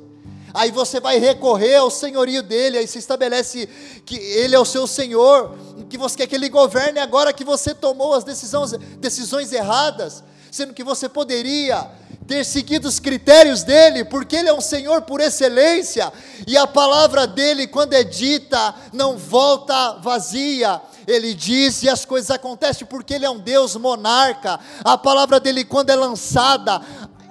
[0.53, 3.67] Aí você vai recorrer ao senhorio dele, aí se estabelece
[4.05, 5.57] que ele é o seu senhor,
[5.89, 10.23] que você quer que ele governe agora que você tomou as decisões, decisões erradas,
[10.53, 11.89] sendo que você poderia
[12.27, 16.13] ter seguido os critérios dele, porque ele é um Senhor por excelência,
[16.45, 20.79] e a palavra dele, quando é dita, não volta vazia.
[21.07, 24.59] Ele diz e as coisas acontecem porque ele é um Deus monarca.
[24.85, 26.79] A palavra dele, quando é lançada,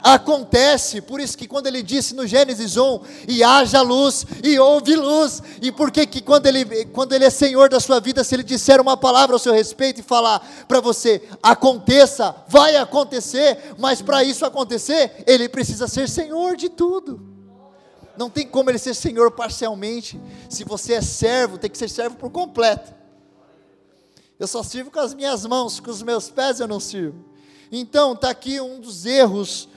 [0.03, 1.01] acontece.
[1.01, 5.43] Por isso que quando ele disse no Gênesis 1, e haja luz, e houve luz.
[5.61, 8.43] E por que que quando ele, quando ele é Senhor da sua vida, se ele
[8.43, 14.25] disser uma palavra ao seu respeito e falar para você, aconteça, vai acontecer, mas para
[14.25, 17.21] isso acontecer, ele precisa ser Senhor de tudo.
[18.17, 20.21] Não tem como ele ser Senhor parcialmente.
[20.49, 22.93] Se você é servo, tem que ser servo por completo.
[24.38, 27.25] Eu só sirvo com as minhas mãos, com os meus pés eu não sirvo.
[27.71, 29.69] Então, está aqui um dos erros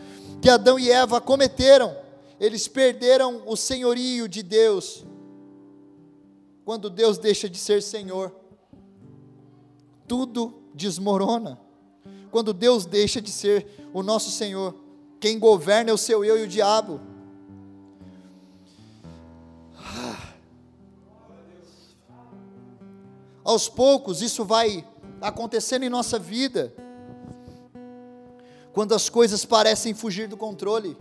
[0.41, 1.95] que Adão e Eva cometeram.
[2.39, 5.05] Eles perderam o senhorio de Deus.
[6.63, 8.35] Quando Deus deixa de ser Senhor,
[10.07, 11.59] tudo desmorona.
[12.31, 14.75] Quando Deus deixa de ser o nosso Senhor,
[15.19, 16.99] quem governa é o seu eu e o diabo.
[23.43, 24.85] Aos poucos isso vai
[25.21, 26.73] acontecendo em nossa vida
[28.75, 30.97] quando as coisas parecem fugir do controle,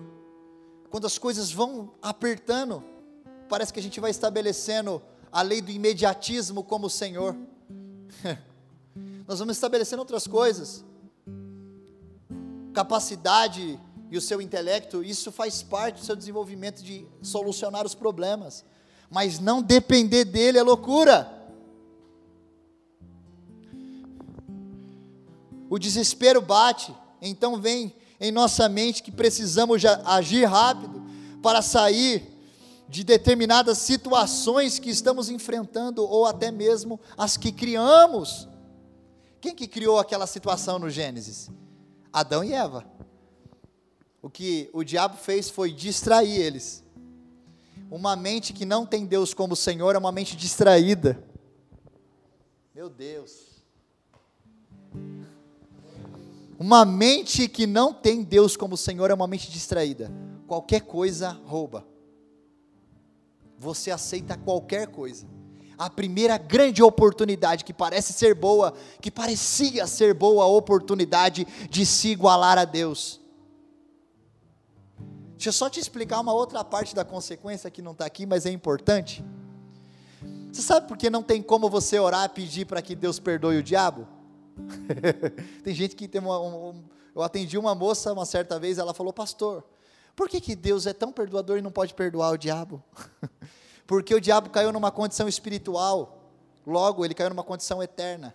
[0.90, 2.84] quando as coisas vão apertando,
[3.48, 7.36] parece que a gente vai estabelecendo a lei do imediatismo como Senhor.
[9.26, 10.84] Nós vamos estabelecendo outras coisas.
[12.72, 18.64] Capacidade e o seu intelecto, isso faz parte do seu desenvolvimento de solucionar os problemas.
[19.10, 21.28] Mas não depender dele é loucura.
[25.68, 26.94] O desespero bate,
[27.28, 31.02] então vem em nossa mente que precisamos agir rápido
[31.42, 32.30] para sair
[32.88, 38.48] de determinadas situações que estamos enfrentando ou até mesmo as que criamos.
[39.40, 41.50] Quem que criou aquela situação no Gênesis?
[42.12, 42.84] Adão e Eva.
[44.22, 46.84] O que o diabo fez foi distrair eles.
[47.90, 51.22] Uma mente que não tem Deus como Senhor é uma mente distraída.
[52.74, 53.62] Meu Deus.
[56.58, 60.10] Uma mente que não tem Deus como Senhor é uma mente distraída.
[60.46, 61.86] Qualquer coisa rouba.
[63.58, 65.26] Você aceita qualquer coisa.
[65.76, 71.84] A primeira grande oportunidade que parece ser boa, que parecia ser boa a oportunidade de
[71.84, 73.20] se igualar a Deus.
[75.32, 78.46] Deixa eu só te explicar uma outra parte da consequência que não está aqui, mas
[78.46, 79.24] é importante.
[80.52, 83.58] Você sabe por que não tem como você orar e pedir para que Deus perdoe
[83.58, 84.06] o diabo?
[85.62, 86.40] tem gente que tem uma.
[86.40, 86.82] Um,
[87.14, 89.64] eu atendi uma moça uma certa vez, ela falou, pastor,
[90.16, 92.82] por que, que Deus é tão perdoador e não pode perdoar o diabo?
[93.86, 96.30] Porque o diabo caiu numa condição espiritual,
[96.66, 98.34] logo ele caiu numa condição eterna.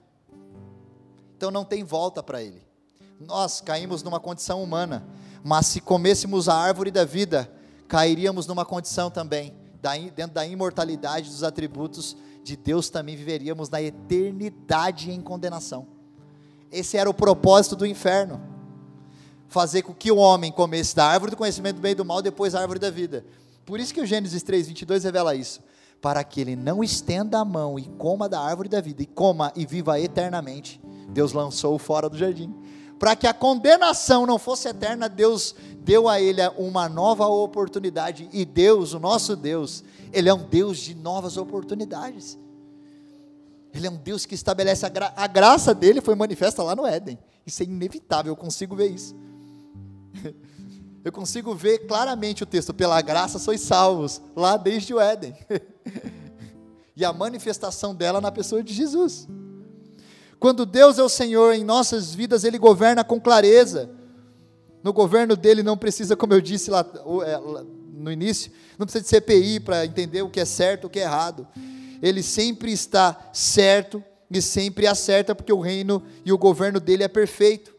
[1.36, 2.62] Então não tem volta para ele.
[3.20, 5.06] Nós caímos numa condição humana,
[5.44, 7.52] mas se comêssemos a árvore da vida,
[7.88, 9.54] cairíamos numa condição também,
[10.16, 15.99] dentro da imortalidade dos atributos de Deus, também viveríamos na eternidade em condenação.
[16.72, 18.42] Esse era o propósito do inferno.
[19.48, 22.22] Fazer com que o homem comesse da árvore do conhecimento do bem e do mal,
[22.22, 23.26] depois a árvore da vida.
[23.66, 25.62] Por isso que o Gênesis 3, 22 revela isso.
[26.02, 29.52] Para que ele não estenda a mão e coma da árvore da vida, e coma
[29.56, 30.80] e viva eternamente,
[31.10, 32.54] Deus lançou-o fora do jardim.
[33.00, 38.30] Para que a condenação não fosse eterna, Deus deu a ele uma nova oportunidade.
[38.32, 42.38] E Deus, o nosso Deus, Ele é um Deus de novas oportunidades.
[43.74, 46.86] Ele é um Deus que estabelece a, gra a graça dele foi manifesta lá no
[46.86, 47.20] Éden.
[47.46, 49.16] Isso é inevitável, eu consigo ver isso.
[51.02, 55.34] Eu consigo ver claramente o texto, pela graça sois salvos, lá desde o Éden.
[56.94, 59.26] e a manifestação dela na pessoa de Jesus.
[60.38, 63.90] Quando Deus é o Senhor em nossas vidas, Ele governa com clareza.
[64.84, 66.86] No governo dele não precisa, como eu disse lá,
[67.26, 67.40] é,
[67.94, 71.04] no início, não precisa de CPI para entender o que é certo o que é
[71.04, 71.48] errado
[72.02, 77.08] ele sempre está certo e sempre acerta, porque o reino e o governo dele é
[77.08, 77.76] perfeito.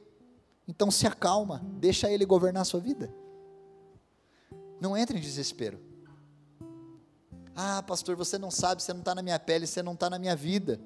[0.66, 3.12] Então se acalma, deixa ele governar a sua vida.
[4.80, 5.78] Não entre em desespero.
[7.54, 10.18] Ah, pastor, você não sabe, você não está na minha pele, você não está na
[10.18, 10.80] minha vida.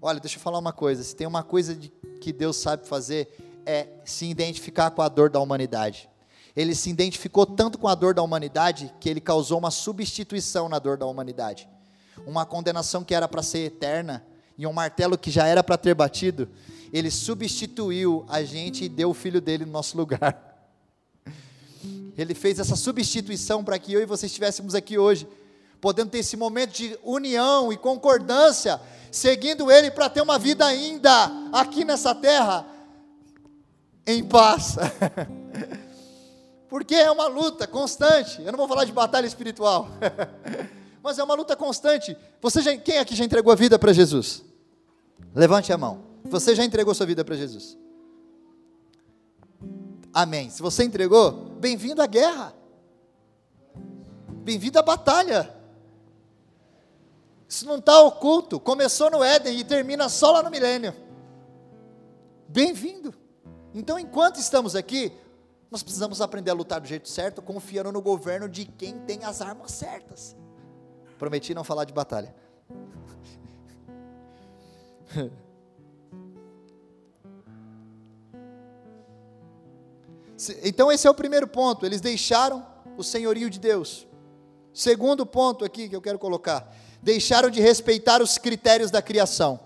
[0.00, 3.62] Olha, deixa eu falar uma coisa: se tem uma coisa de, que Deus sabe fazer,
[3.66, 6.08] é se identificar com a dor da humanidade.
[6.54, 10.78] Ele se identificou tanto com a dor da humanidade que ele causou uma substituição na
[10.78, 11.68] dor da humanidade
[12.26, 14.24] uma condenação que era para ser eterna
[14.56, 16.48] e um martelo que já era para ter batido,
[16.92, 20.46] ele substituiu a gente e deu o filho dele no nosso lugar.
[22.18, 25.26] Ele fez essa substituição para que eu e você estivéssemos aqui hoje,
[25.80, 28.78] podendo ter esse momento de união e concordância,
[29.10, 32.66] seguindo Ele para ter uma vida ainda aqui nessa terra
[34.06, 34.76] em paz.
[36.68, 38.42] Porque é uma luta constante.
[38.42, 39.88] Eu não vou falar de batalha espiritual.
[41.02, 42.16] mas é uma luta constante.
[42.40, 44.42] Você já, quem aqui já entregou a vida para Jesus?
[45.34, 46.04] Levante a mão.
[46.24, 47.78] Você já entregou sua vida para Jesus?
[50.12, 50.50] Amém.
[50.50, 52.54] Se você entregou, bem-vindo à guerra.
[54.42, 55.54] Bem-vindo à batalha.
[57.48, 58.60] Isso não está oculto.
[58.60, 60.94] Começou no Éden e termina só lá no milênio.
[62.48, 63.14] Bem-vindo.
[63.72, 65.12] Então, enquanto estamos aqui,
[65.70, 69.40] nós precisamos aprender a lutar do jeito certo, confiando no governo de quem tem as
[69.40, 70.36] armas certas.
[71.20, 72.34] Prometi não falar de batalha.
[80.64, 81.84] Então, esse é o primeiro ponto.
[81.84, 84.08] Eles deixaram o senhorio de Deus.
[84.72, 89.60] Segundo ponto aqui que eu quero colocar: deixaram de respeitar os critérios da criação.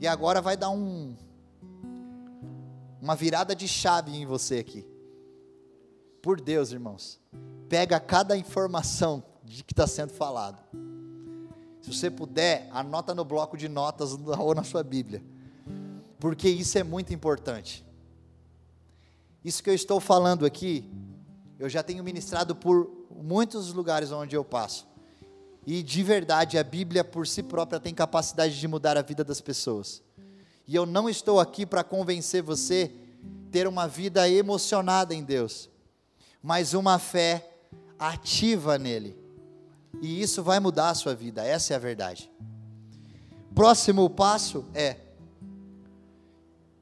[0.00, 1.14] E agora vai dar um,
[3.02, 4.86] uma virada de chave em você aqui.
[6.22, 7.20] Por Deus, irmãos,
[7.68, 10.62] pega cada informação de que está sendo falado.
[11.80, 15.22] Se você puder, anota no bloco de notas ou na sua Bíblia,
[16.20, 17.84] porque isso é muito importante.
[19.44, 20.84] Isso que eu estou falando aqui,
[21.58, 24.86] eu já tenho ministrado por muitos lugares onde eu passo.
[25.66, 29.40] E de verdade, a Bíblia por si própria tem capacidade de mudar a vida das
[29.40, 30.02] pessoas.
[30.66, 32.92] E eu não estou aqui para convencer você
[33.50, 35.70] ter uma vida emocionada em Deus,
[36.42, 37.50] mas uma fé
[37.98, 39.27] ativa nele.
[40.00, 42.30] E isso vai mudar a sua vida, essa é a verdade.
[43.54, 44.96] Próximo passo é: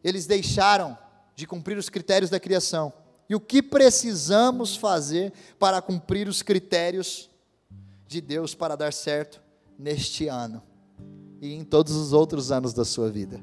[0.04, 0.96] eles deixaram
[1.34, 2.92] de cumprir os critérios da criação.
[3.28, 7.28] E o que precisamos fazer para cumprir os critérios
[8.06, 9.42] de Deus para dar certo
[9.78, 10.62] neste ano
[11.40, 13.40] e em todos os outros anos da sua vida?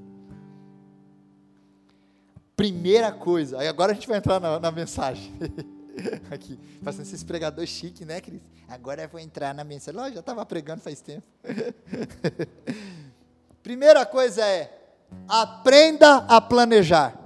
[2.55, 5.34] Primeira coisa, agora a gente vai entrar na, na mensagem.
[6.32, 8.41] Aqui, fazendo esses pregadores chique, né, Cris?
[8.68, 10.00] Agora eu vou entrar na mensagem.
[10.00, 11.26] Lógico, já estava pregando faz tempo.
[13.62, 14.96] Primeira coisa é,
[15.28, 17.18] aprenda a planejar.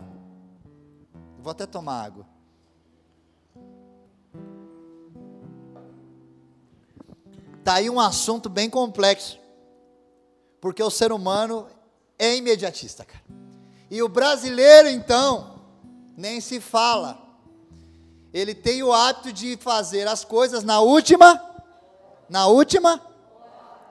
[1.39, 2.27] Vou até tomar água.
[7.59, 9.39] Está aí um assunto bem complexo.
[10.59, 11.67] Porque o ser humano
[12.17, 13.23] é imediatista, cara.
[13.89, 15.61] E o brasileiro, então,
[16.15, 17.26] nem se fala.
[18.33, 21.41] Ele tem o hábito de fazer as coisas na última.
[22.29, 23.01] Na última?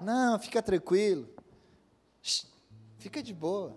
[0.00, 1.28] Não, fica tranquilo.
[2.98, 3.76] Fica de boa.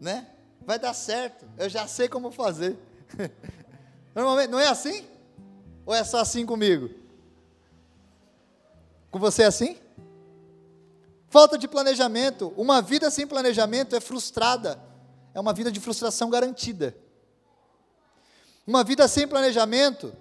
[0.00, 0.26] Né?
[0.62, 1.46] Vai dar certo.
[1.56, 2.78] Eu já sei como fazer.
[4.14, 5.06] Normalmente, não é assim?
[5.86, 6.90] Ou é só assim comigo?
[9.10, 9.78] Com você é assim?
[11.28, 12.52] Falta de planejamento.
[12.56, 14.80] Uma vida sem planejamento é frustrada.
[15.34, 16.96] É uma vida de frustração garantida.
[18.68, 20.12] Uma vida sem planejamento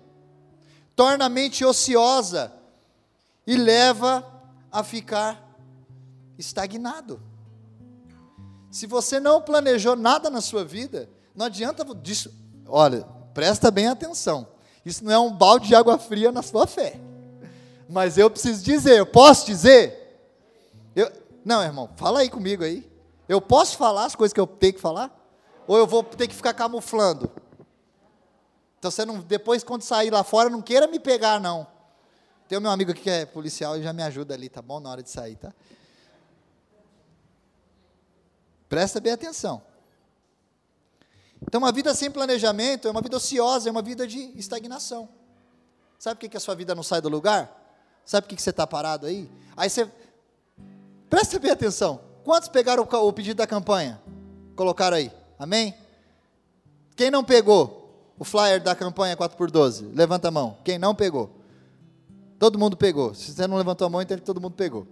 [0.95, 2.50] torna a mente ociosa
[3.45, 4.26] e leva
[4.72, 5.54] a ficar
[6.38, 7.22] estagnado.
[8.72, 12.34] Se você não planejou nada na sua vida, não adianta disso.
[12.66, 14.48] Olha, presta bem atenção.
[14.86, 16.98] Isso não é um balde de água fria na sua fé.
[17.89, 20.24] Mas eu preciso dizer, eu posso dizer?
[20.95, 21.12] Eu,
[21.43, 22.89] não, irmão, fala aí comigo aí.
[23.28, 25.14] Eu posso falar as coisas que eu tenho que falar?
[25.68, 27.30] Ou eu vou ter que ficar camuflando?
[28.80, 31.68] Então você não, depois quando sair lá fora, não queira me pegar, não.
[32.48, 34.80] Tem o meu amigo aqui que é policial e já me ajuda ali, tá bom?
[34.80, 35.54] Na hora de sair, tá?
[38.70, 39.62] Presta bem atenção.
[41.42, 45.08] Então, uma vida sem planejamento é uma vida ociosa, é uma vida de estagnação.
[46.00, 47.52] Sabe por que, que a sua vida não sai do lugar?
[48.06, 49.30] Sabe por que você está parado aí?
[49.56, 49.90] Aí você.
[51.10, 52.02] Presta bem atenção.
[52.24, 54.02] Quantos pegaram o, o pedido da campanha?
[54.56, 55.12] Colocaram aí.
[55.38, 55.76] Amém?
[56.96, 57.77] Quem não pegou
[58.20, 59.91] o flyer da campanha 4x12?
[59.93, 60.57] Levanta a mão.
[60.63, 61.36] Quem não pegou?
[62.39, 63.13] Todo mundo pegou.
[63.13, 64.88] Se você não levantou a mão, então todo mundo pegou.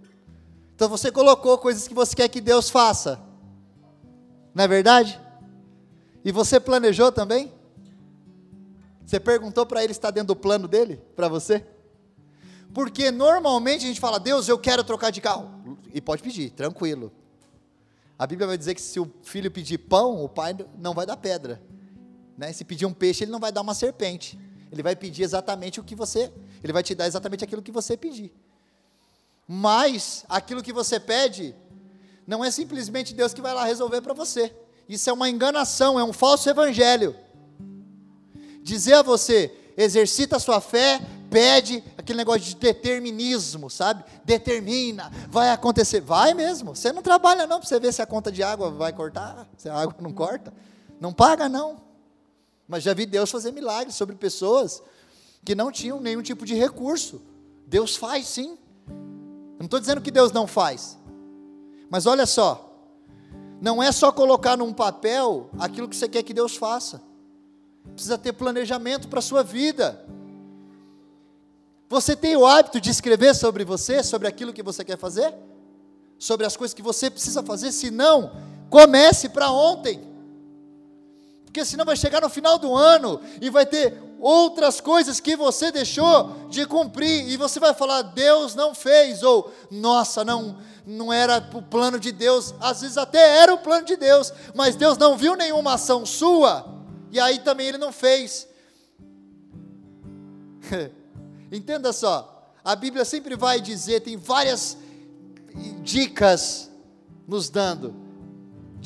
[0.74, 3.20] Então você colocou coisas que você quer que Deus faça.
[4.54, 5.20] Não é verdade?
[6.24, 7.52] E você planejou também?
[9.04, 11.64] Você perguntou para ele se está dentro do plano dele, para você?
[12.74, 15.48] Porque normalmente a gente fala, Deus, eu quero trocar de carro.
[15.94, 17.12] E pode pedir, tranquilo.
[18.18, 21.16] A Bíblia vai dizer que se o filho pedir pão, o pai não vai dar
[21.16, 21.62] pedra.
[22.36, 22.52] Né?
[22.52, 24.38] Se pedir um peixe, ele não vai dar uma serpente.
[24.70, 26.32] Ele vai pedir exatamente o que você,
[26.62, 28.32] ele vai te dar exatamente aquilo que você pedir.
[29.46, 31.54] Mas aquilo que você pede
[32.26, 34.52] não é simplesmente Deus que vai lá resolver para você.
[34.88, 37.14] Isso é uma enganação, é um falso evangelho.
[38.62, 44.04] Dizer a você, exercita a sua fé, pede aquele negócio de determinismo, sabe?
[44.24, 46.00] Determina, vai acontecer.
[46.00, 46.74] Vai mesmo.
[46.74, 49.68] Você não trabalha não para você ver se a conta de água vai cortar, se
[49.68, 50.52] a água não corta.
[51.00, 51.85] Não paga não.
[52.68, 54.82] Mas já vi Deus fazer milagres sobre pessoas
[55.44, 57.22] que não tinham nenhum tipo de recurso.
[57.66, 58.58] Deus faz sim.
[58.88, 60.98] Eu não estou dizendo que Deus não faz.
[61.88, 62.66] Mas olha só,
[63.60, 67.00] não é só colocar num papel aquilo que você quer que Deus faça.
[67.94, 70.04] Precisa ter planejamento para a sua vida.
[71.88, 75.32] Você tem o hábito de escrever sobre você, sobre aquilo que você quer fazer?
[76.18, 77.70] Sobre as coisas que você precisa fazer?
[77.70, 78.32] Se não,
[78.68, 80.15] comece para ontem.
[81.56, 85.72] Porque senão vai chegar no final do ano e vai ter outras coisas que você
[85.72, 91.38] deixou de cumprir e você vai falar: Deus não fez, ou nossa, não, não era
[91.54, 92.54] o plano de Deus.
[92.60, 96.76] Às vezes até era o plano de Deus, mas Deus não viu nenhuma ação sua
[97.10, 98.46] e aí também Ele não fez.
[101.50, 104.76] Entenda só, a Bíblia sempre vai dizer, tem várias
[105.82, 106.70] dicas
[107.26, 108.05] nos dando,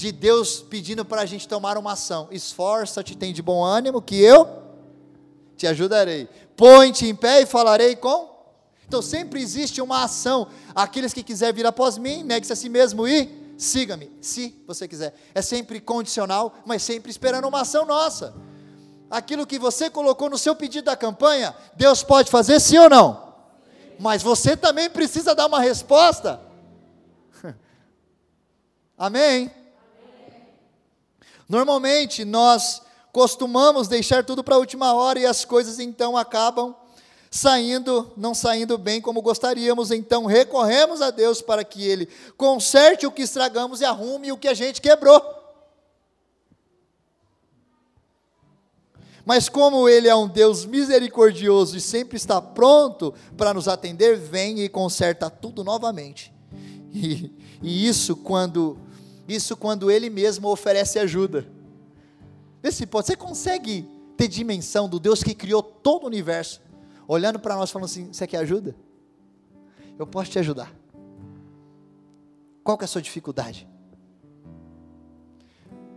[0.01, 2.29] de Deus pedindo para a gente tomar uma ação.
[2.31, 4.49] Esforça-te, tem de bom ânimo, que eu
[5.57, 6.29] te ajudarei.
[6.57, 8.31] Põe-te em pé e falarei com.
[8.87, 10.49] Então sempre existe uma ação.
[10.75, 15.15] Aqueles que quiserem vir após mim, negue-se a si mesmo e siga-me, se você quiser.
[15.35, 18.35] É sempre condicional, mas sempre esperando uma ação nossa
[19.11, 23.35] aquilo que você colocou no seu pedido da campanha, Deus pode fazer sim ou não?
[23.99, 26.41] Mas você também precisa dar uma resposta.
[28.97, 29.51] Amém?
[31.51, 32.81] Normalmente nós
[33.11, 36.77] costumamos deixar tudo para a última hora e as coisas então acabam
[37.29, 43.11] saindo, não saindo bem como gostaríamos, então recorremos a Deus para que Ele conserte o
[43.11, 45.21] que estragamos e arrume o que a gente quebrou.
[49.25, 54.61] Mas como Ele é um Deus misericordioso e sempre está pronto para nos atender, vem
[54.61, 56.33] e conserta tudo novamente.
[56.93, 57.31] E,
[57.63, 58.77] e isso quando
[59.31, 61.47] isso quando Ele mesmo oferece ajuda.
[62.63, 63.07] Vê se pode.
[63.07, 66.61] Você consegue ter dimensão do Deus que criou todo o universo,
[67.09, 68.75] olhando para nós falando assim: Você quer ajuda?
[69.99, 70.73] Eu posso te ajudar.
[72.63, 73.69] Qual que é a sua dificuldade?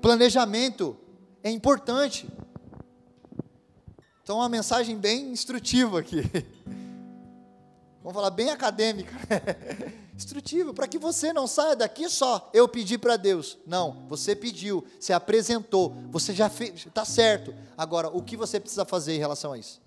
[0.01, 0.97] Planejamento
[1.41, 2.29] é importante.
[4.21, 6.21] Então, uma mensagem bem instrutiva aqui.
[8.01, 9.13] Vamos falar bem acadêmica.
[10.15, 13.57] Instrutiva, para que você não saia daqui só, eu pedi para Deus.
[13.65, 17.53] Não, você pediu, você apresentou, você já fez, está certo.
[17.75, 19.81] Agora, o que você precisa fazer em relação a isso?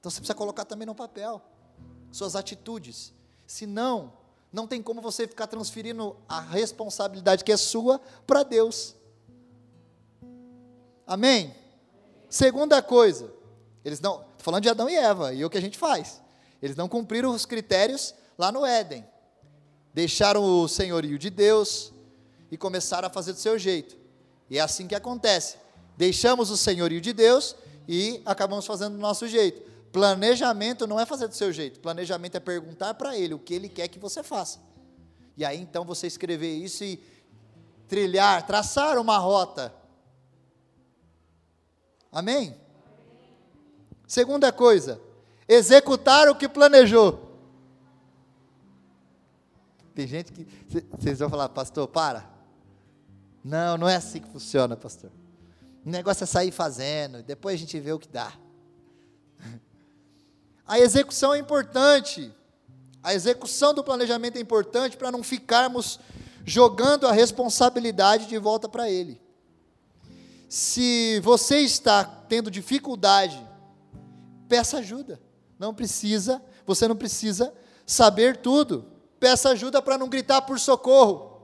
[0.00, 1.40] Então você precisa colocar também no papel
[2.10, 3.12] suas atitudes.
[3.46, 4.12] Senão,
[4.52, 8.96] não tem como você ficar transferindo a responsabilidade que é sua para Deus.
[11.06, 11.54] Amém?
[12.28, 13.32] Segunda coisa,
[13.84, 16.20] eles não, estou falando de Adão e Eva, e é o que a gente faz.
[16.60, 19.04] Eles não cumpriram os critérios lá no Éden.
[19.94, 21.92] Deixaram o senhorio de Deus
[22.50, 23.96] e começaram a fazer do seu jeito.
[24.48, 25.56] E é assim que acontece.
[25.96, 27.56] Deixamos o senhorio de Deus
[27.88, 29.62] e acabamos fazendo do nosso jeito.
[29.92, 31.80] Planejamento não é fazer do seu jeito.
[31.80, 34.58] Planejamento é perguntar para ele o que ele quer que você faça.
[35.36, 37.02] E aí então você escrever isso e
[37.88, 39.74] trilhar, traçar uma rota.
[42.10, 42.54] Amém?
[44.06, 45.00] Segunda coisa,
[45.48, 47.31] executar o que planejou.
[49.94, 50.46] Tem gente que
[50.98, 52.28] vocês vão falar, pastor, para.
[53.44, 55.10] Não, não é assim que funciona, pastor.
[55.84, 58.32] O negócio é sair fazendo, depois a gente vê o que dá.
[60.66, 62.32] A execução é importante.
[63.02, 65.98] A execução do planejamento é importante para não ficarmos
[66.44, 69.20] jogando a responsabilidade de volta para ele.
[70.48, 73.44] Se você está tendo dificuldade,
[74.48, 75.20] peça ajuda.
[75.58, 77.52] Não precisa, você não precisa
[77.86, 78.91] saber tudo.
[79.22, 81.40] Peça ajuda para não gritar por socorro.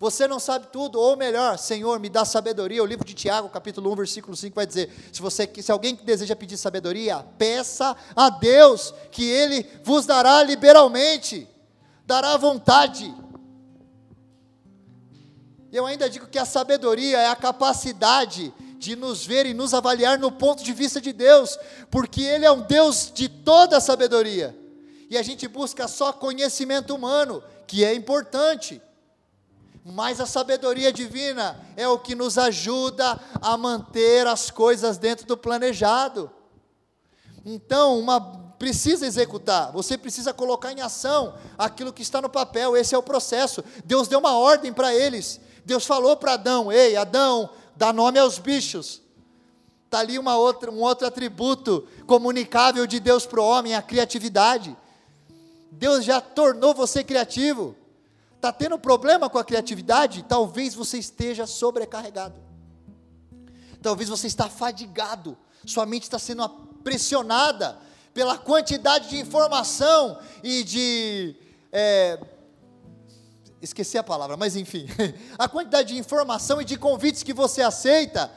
[0.00, 2.82] Você não sabe tudo, ou melhor, Senhor, me dá sabedoria.
[2.82, 6.34] O livro de Tiago, capítulo 1, versículo 5 vai dizer: se você se alguém deseja
[6.34, 11.46] pedir sabedoria, peça a Deus, que ele vos dará liberalmente,
[12.04, 13.14] dará vontade.
[15.70, 20.18] Eu ainda digo que a sabedoria é a capacidade de nos ver e nos avaliar
[20.18, 21.56] no ponto de vista de Deus,
[21.92, 24.63] porque ele é um Deus de toda sabedoria.
[25.10, 28.80] E a gente busca só conhecimento humano, que é importante
[29.84, 35.36] mas a sabedoria divina é o que nos ajuda a manter as coisas dentro do
[35.36, 36.30] planejado.
[37.44, 38.18] Então, uma
[38.58, 43.02] precisa executar, você precisa colocar em ação aquilo que está no papel, esse é o
[43.02, 43.62] processo.
[43.84, 45.38] Deus deu uma ordem para eles.
[45.66, 49.02] Deus falou para Adão: "Ei, Adão, dá nome aos bichos".
[49.84, 54.74] Está ali uma outra, um outro atributo comunicável de Deus para o homem, a criatividade.
[55.78, 57.76] Deus já tornou você criativo.
[58.36, 60.24] Está tendo problema com a criatividade?
[60.28, 62.40] Talvez você esteja sobrecarregado.
[63.82, 65.36] Talvez você está fadigado.
[65.66, 66.48] Sua mente está sendo
[66.82, 67.78] pressionada
[68.12, 71.36] pela quantidade de informação e de.
[71.72, 72.20] É,
[73.60, 74.86] esqueci a palavra, mas enfim.
[75.38, 78.30] A quantidade de informação e de convites que você aceita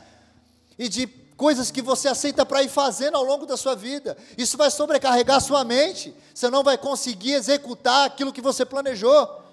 [0.80, 1.06] e de
[1.38, 4.18] coisas que você aceita para ir fazendo ao longo da sua vida.
[4.36, 6.14] Isso vai sobrecarregar a sua mente.
[6.34, 9.46] Você não vai conseguir executar aquilo que você planejou.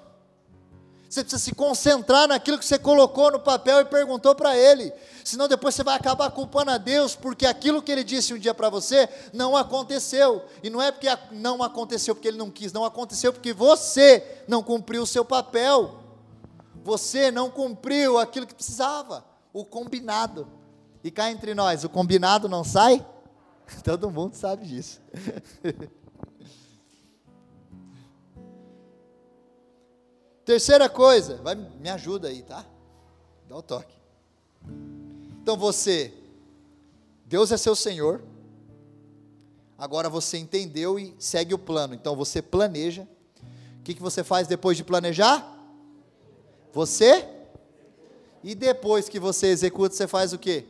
[1.09, 4.93] Você precisa se concentrar naquilo que você colocou no papel e perguntou para Ele.
[5.23, 8.53] Senão depois você vai acabar culpando a Deus, porque aquilo que Ele disse um dia
[8.53, 10.45] para você não aconteceu.
[10.63, 14.63] E não é porque não aconteceu porque Ele não quis, não aconteceu porque você não
[14.63, 16.01] cumpriu o seu papel.
[16.83, 20.64] Você não cumpriu aquilo que precisava, o combinado.
[21.05, 23.07] E cá entre nós, o combinado não sai?
[23.85, 25.03] Todo mundo sabe disso.
[30.47, 32.65] Terceira coisa, vai, me ajuda aí, tá?
[33.47, 33.95] Dá o toque.
[35.43, 36.15] Então você,
[37.27, 38.23] Deus é seu Senhor,
[39.77, 41.93] agora você entendeu e segue o plano.
[41.95, 43.07] Então você planeja.
[43.79, 45.55] O que, que você faz depois de planejar?
[46.73, 47.29] Você?
[48.43, 50.65] E depois que você executa, você faz o quê?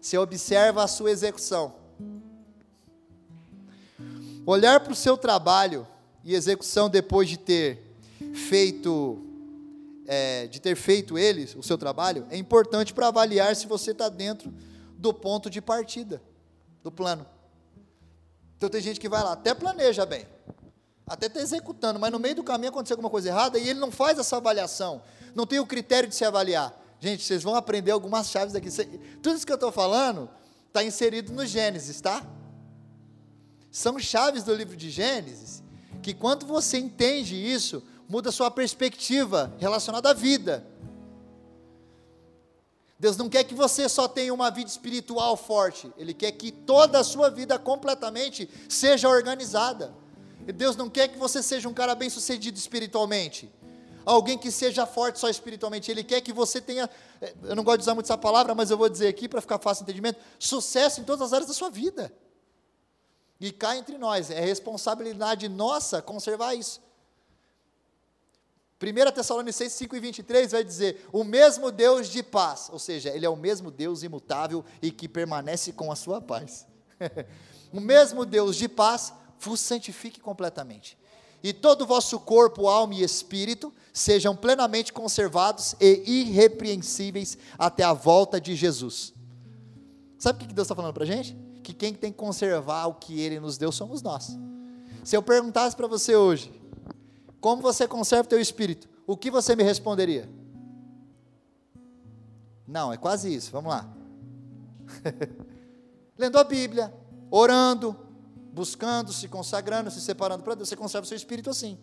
[0.00, 1.74] Você observa a sua execução.
[4.46, 5.86] Olhar para o seu trabalho
[6.24, 7.82] e execução depois de ter
[8.34, 9.24] feito
[10.06, 14.08] é, de ter feito eles o seu trabalho é importante para avaliar se você está
[14.08, 14.52] dentro
[14.96, 16.22] do ponto de partida
[16.82, 17.26] do plano.
[18.56, 20.26] Então tem gente que vai lá, até planeja bem,
[21.06, 23.90] até está executando, mas no meio do caminho aconteceu alguma coisa errada e ele não
[23.90, 25.02] faz essa avaliação,
[25.34, 26.74] não tem o critério de se avaliar.
[27.00, 28.70] Gente, vocês vão aprender algumas chaves aqui.
[29.22, 30.28] Tudo isso que eu estou falando
[30.66, 32.26] está inserido no Gênesis, tá?
[33.70, 35.62] São chaves do livro de Gênesis
[36.02, 40.66] que quando você entende isso, muda a sua perspectiva relacionada à vida.
[42.98, 46.98] Deus não quer que você só tenha uma vida espiritual forte, Ele quer que toda
[46.98, 49.94] a sua vida completamente seja organizada.
[50.54, 53.52] Deus não quer que você seja um cara bem sucedido espiritualmente,
[54.08, 56.88] alguém que seja forte só espiritualmente, Ele quer que você tenha,
[57.20, 59.40] eh, eu não gosto de usar muito essa palavra, mas eu vou dizer aqui para
[59.40, 62.12] ficar fácil o entendimento, sucesso em todas as áreas da sua vida.
[63.40, 66.80] E cá entre nós, é responsabilidade nossa conservar isso.
[68.80, 73.26] 1 Tessalonicenses 5 e 23 vai dizer: O mesmo Deus de paz, ou seja, Ele
[73.26, 76.66] é o mesmo Deus imutável e que permanece com a sua paz.
[77.72, 80.96] o mesmo Deus de paz vos santifique completamente.
[81.42, 87.92] E todo o vosso corpo, alma e espírito sejam plenamente conservados e irrepreensíveis até a
[87.92, 89.14] volta de Jesus.
[90.18, 91.36] Sabe o que Deus está falando para a gente?
[91.68, 94.38] que quem tem que conservar o que Ele nos deu somos nós.
[95.04, 96.50] Se eu perguntasse para você hoje,
[97.42, 100.30] como você conserva o teu espírito, o que você me responderia?
[102.66, 103.86] Não, é quase isso, vamos lá.
[106.16, 106.92] Lendo a Bíblia,
[107.30, 107.94] orando,
[108.58, 111.78] buscando, se consagrando, se separando para Deus, você conserva o seu espírito assim.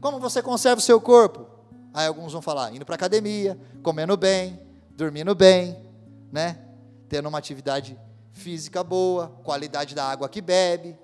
[0.00, 1.48] Como você conserva o seu corpo?
[1.92, 4.60] Aí alguns vão falar, indo para academia, comendo bem,
[4.90, 5.76] dormindo bem,
[6.30, 6.64] né?
[7.08, 7.98] Tendo uma atividade
[8.32, 10.96] física boa, qualidade da água que bebe,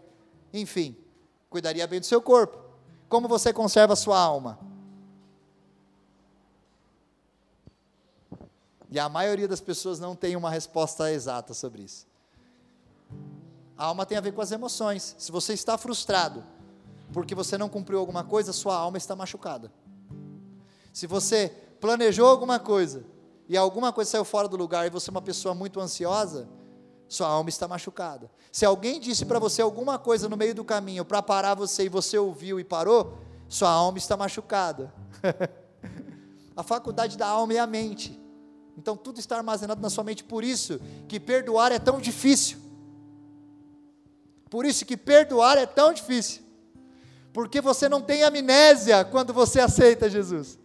[0.52, 0.96] enfim,
[1.48, 2.56] cuidaria bem do seu corpo.
[3.08, 4.56] Como você conserva a sua alma?
[8.88, 12.09] E a maioria das pessoas não tem uma resposta exata sobre isso.
[13.80, 15.16] A alma tem a ver com as emoções.
[15.16, 16.44] Se você está frustrado
[17.14, 19.72] porque você não cumpriu alguma coisa, sua alma está machucada.
[20.92, 21.48] Se você
[21.80, 23.06] planejou alguma coisa
[23.48, 26.46] e alguma coisa saiu fora do lugar e você é uma pessoa muito ansiosa,
[27.08, 28.30] sua alma está machucada.
[28.52, 31.88] Se alguém disse para você alguma coisa no meio do caminho para parar você e
[31.88, 33.16] você ouviu e parou,
[33.48, 34.92] sua alma está machucada.
[36.54, 38.20] a faculdade da alma é a mente.
[38.76, 40.78] Então tudo está armazenado na sua mente, por isso
[41.08, 42.68] que perdoar é tão difícil.
[44.50, 46.42] Por isso que perdoar é tão difícil.
[47.32, 50.58] Porque você não tem amnésia quando você aceita Jesus.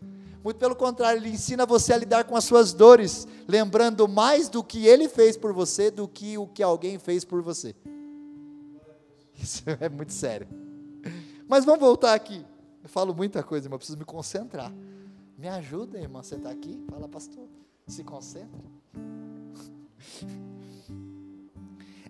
[0.43, 4.63] Muito pelo contrário, ele ensina você a lidar com as suas dores, lembrando mais do
[4.63, 7.75] que ele fez por você do que o que alguém fez por você.
[9.35, 10.47] Isso é muito sério.
[11.47, 12.45] Mas vamos voltar aqui.
[12.83, 14.71] Eu falo muita coisa, irmão, eu preciso me concentrar.
[15.37, 16.83] Me ajuda, irmã, você está aqui?
[16.89, 17.47] Fala, pastor.
[17.87, 18.59] Se concentra.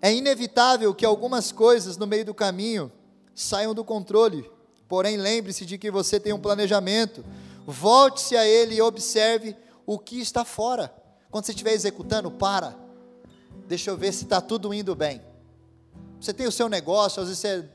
[0.06, 2.92] É inevitável que algumas coisas no meio do caminho
[3.34, 4.48] saiam do controle.
[4.86, 7.24] Porém, lembre-se de que você tem um planejamento
[7.66, 10.94] volte-se a Ele e observe o que está fora.
[11.28, 12.76] Quando você estiver executando, para.
[13.66, 15.20] Deixa eu ver se está tudo indo bem.
[16.20, 17.68] Você tem o seu negócio, às vezes, você,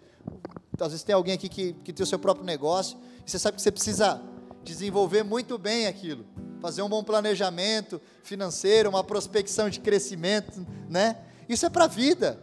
[0.80, 3.58] às vezes tem alguém aqui que, que tem o seu próprio negócio, e você sabe
[3.58, 4.22] que você precisa
[4.64, 6.26] desenvolver muito bem aquilo,
[6.62, 11.18] fazer um bom planejamento financeiro, uma prospecção de crescimento, né?
[11.52, 12.40] Isso é para a vida,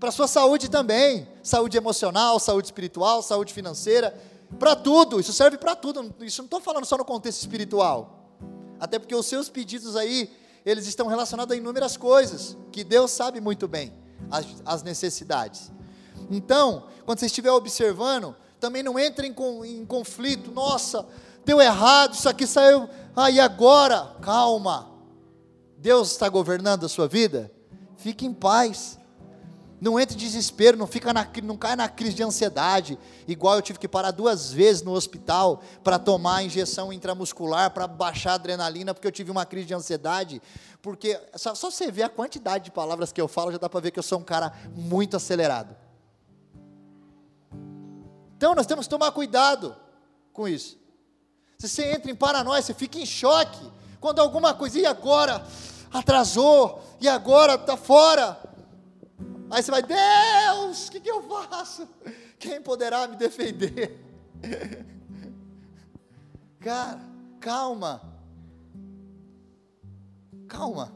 [0.00, 4.18] para a sua saúde também, saúde emocional, saúde espiritual, saúde financeira,
[4.58, 6.12] para tudo, isso serve para tudo.
[6.20, 8.34] Isso não estou falando só no contexto espiritual.
[8.80, 10.28] Até porque os seus pedidos aí,
[10.66, 13.92] eles estão relacionados a inúmeras coisas, que Deus sabe muito bem
[14.30, 15.70] as, as necessidades.
[16.28, 19.34] Então, quando você estiver observando, também não entre em,
[19.64, 20.50] em conflito.
[20.50, 21.06] Nossa,
[21.44, 22.88] deu errado, isso aqui saiu.
[23.14, 24.16] Ah, e agora?
[24.20, 24.90] Calma.
[25.78, 27.52] Deus está governando a sua vida?
[28.00, 28.98] Fique em paz.
[29.80, 33.62] Não entre em desespero, não, fica na, não cai na crise de ansiedade, igual eu
[33.62, 38.92] tive que parar duas vezes no hospital para tomar injeção intramuscular, para baixar a adrenalina,
[38.92, 40.42] porque eu tive uma crise de ansiedade.
[40.82, 43.80] Porque só, só você ver a quantidade de palavras que eu falo, já dá para
[43.80, 45.74] ver que eu sou um cara muito acelerado.
[48.36, 49.74] Então nós temos que tomar cuidado
[50.32, 50.78] com isso.
[51.58, 53.70] Se você entra em paranoia, você fica em choque.
[53.98, 55.46] Quando alguma coisa, e agora?
[55.92, 58.38] Atrasou, e agora está fora.
[59.50, 61.88] Aí você vai, Deus, o que, que eu faço?
[62.38, 63.98] Quem poderá me defender?
[66.60, 67.00] Cara,
[67.40, 68.00] calma.
[70.46, 70.92] Calma.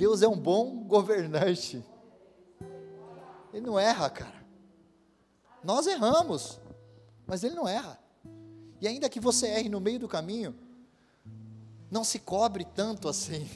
[0.00, 1.84] Deus é um bom governante.
[3.52, 4.40] Ele não erra, cara.
[5.62, 6.58] Nós erramos,
[7.26, 7.98] mas ele não erra.
[8.80, 10.54] E ainda que você erre no meio do caminho,
[11.90, 13.48] não se cobre tanto assim.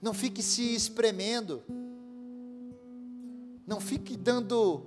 [0.00, 1.62] Não fique se espremendo.
[3.64, 4.84] Não fique dando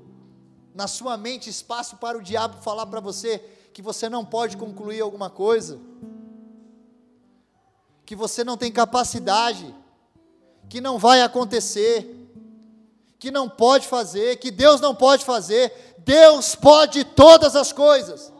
[0.73, 3.37] na sua mente espaço para o diabo falar para você
[3.73, 5.79] que você não pode concluir alguma coisa,
[8.05, 9.73] que você não tem capacidade,
[10.69, 12.13] que não vai acontecer,
[13.17, 18.33] que não pode fazer, que Deus não pode fazer, Deus pode todas as coisas.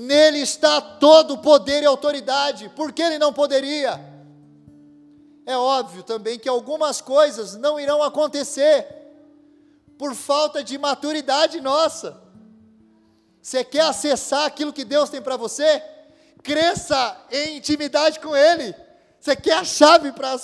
[0.00, 4.00] Nele está todo o poder e autoridade, por que ele não poderia?
[5.44, 8.86] É óbvio também que algumas coisas não irão acontecer
[9.98, 12.16] por falta de maturidade nossa.
[13.42, 15.82] Você quer acessar aquilo que Deus tem para você?
[16.44, 18.72] Cresça em intimidade com Ele.
[19.18, 20.36] Você quer a chave para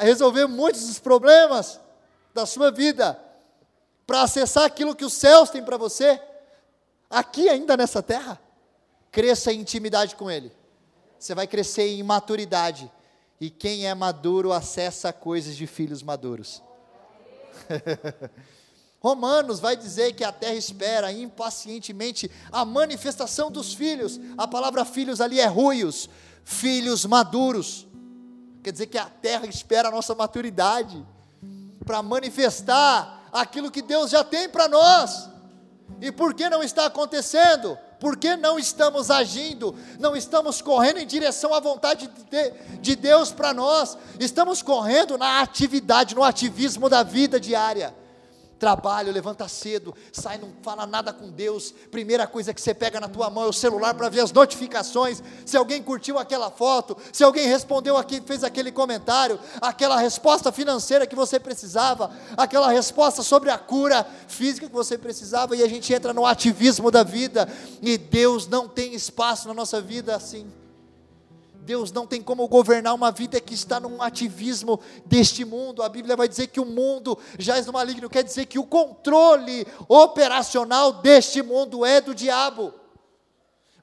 [0.00, 1.78] resolver muitos dos problemas
[2.32, 3.22] da sua vida?
[4.06, 6.18] Para acessar aquilo que os céus têm para você?
[7.10, 8.47] Aqui ainda nessa terra?
[9.18, 10.52] Cresça em intimidade com Ele.
[11.18, 12.88] Você vai crescer em maturidade.
[13.40, 16.62] E quem é maduro acessa coisas de filhos maduros.
[19.02, 24.20] Romanos vai dizer que a terra espera impacientemente a manifestação dos filhos.
[24.36, 26.08] A palavra filhos ali é ruios,
[26.44, 27.88] filhos maduros.
[28.62, 31.04] Quer dizer que a terra espera a nossa maturidade
[31.84, 35.28] para manifestar aquilo que Deus já tem para nós.
[36.00, 37.76] E por que não está acontecendo?
[38.00, 43.52] Porque não estamos agindo, não estamos correndo em direção à vontade de, de Deus para
[43.52, 47.94] nós, estamos correndo na atividade, no ativismo da vida diária
[48.58, 51.72] trabalho, levanta cedo, sai, não fala nada com Deus.
[51.90, 55.22] Primeira coisa que você pega na tua mão é o celular para ver as notificações.
[55.46, 61.06] Se alguém curtiu aquela foto, se alguém respondeu aqui, fez aquele comentário, aquela resposta financeira
[61.06, 65.92] que você precisava, aquela resposta sobre a cura física que você precisava, e a gente
[65.92, 67.48] entra no ativismo da vida,
[67.80, 70.50] e Deus não tem espaço na nossa vida assim.
[71.68, 75.82] Deus não tem como governar uma vida que está num ativismo deste mundo.
[75.82, 79.66] A Bíblia vai dizer que o mundo é no maligno, quer dizer que o controle
[79.86, 82.72] operacional deste mundo é do diabo.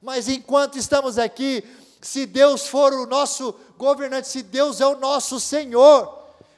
[0.02, 1.62] Mas enquanto estamos aqui,
[2.00, 6.15] se Deus for o nosso governante, se Deus é o nosso Senhor,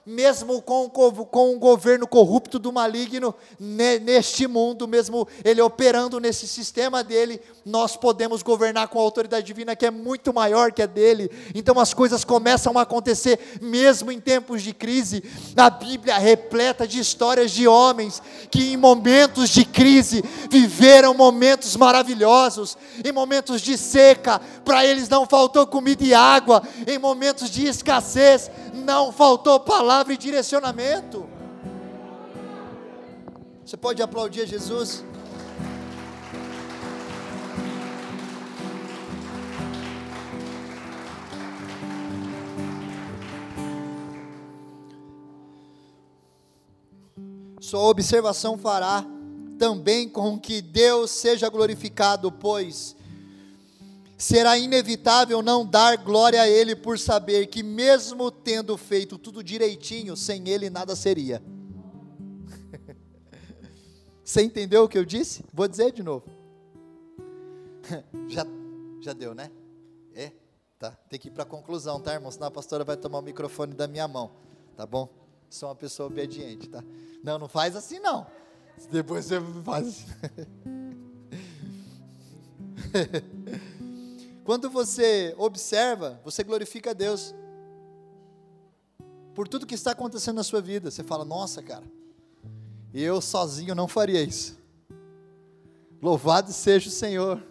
[0.08, 7.04] mesmo com, com o governo corrupto do maligno neste mundo, mesmo ele operando nesse sistema
[7.04, 11.30] dele, nós podemos governar com a autoridade divina que é muito maior que a dele.
[11.54, 15.22] Então as coisas começam a acontecer mesmo em tempos de crise.
[15.54, 21.76] A Bíblia é repleta de histórias de homens que em momentos de crise viveram momentos
[21.76, 27.66] maravilhosos, em momentos de seca, para eles não faltou comida e água, em momentos de
[27.66, 31.28] escassez, não faltou palavra e direcionamento.
[33.64, 35.04] Você pode aplaudir Jesus?
[47.60, 49.04] Sua observação fará
[49.58, 52.96] também com que Deus seja glorificado, pois
[54.18, 60.16] será inevitável não dar glória a Ele por saber que, mesmo tendo feito tudo direitinho,
[60.16, 61.40] sem Ele nada seria.
[64.24, 65.44] Você entendeu o que eu disse?
[65.54, 66.26] Vou dizer de novo.
[68.28, 68.44] Já,
[69.00, 69.50] já deu, né?
[70.14, 70.32] É?
[70.78, 70.90] Tá.
[71.08, 72.30] Tem que ir para a conclusão, tá, irmão?
[72.30, 74.32] Senão a pastora vai tomar o microfone da minha mão.
[74.76, 75.08] Tá bom?
[75.48, 76.84] Sou uma pessoa obediente, tá?
[77.22, 78.26] Não, não faz assim, não.
[78.90, 80.06] Depois você faz assim.
[84.48, 87.34] Quando você observa, você glorifica a Deus
[89.34, 90.90] por tudo que está acontecendo na sua vida.
[90.90, 91.84] Você fala: Nossa, cara,
[92.94, 94.58] eu sozinho não faria isso.
[96.00, 97.44] Louvado seja o Senhor.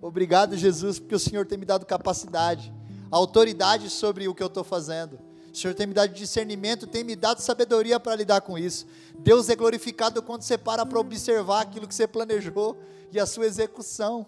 [0.00, 2.72] Obrigado, Jesus, porque o Senhor tem me dado capacidade,
[3.10, 5.18] autoridade sobre o que eu estou fazendo.
[5.52, 8.86] O Senhor tem me dado discernimento, tem me dado sabedoria para lidar com isso.
[9.18, 12.78] Deus é glorificado quando você para para observar aquilo que você planejou
[13.10, 14.24] e a sua execução.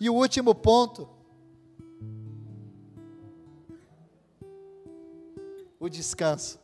[0.00, 1.08] E o último ponto,
[5.80, 6.58] o descanso.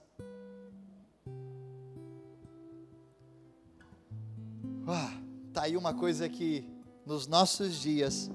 [4.87, 5.19] Ah,
[5.53, 6.69] tá aí uma coisa que
[7.05, 8.31] nos nossos dias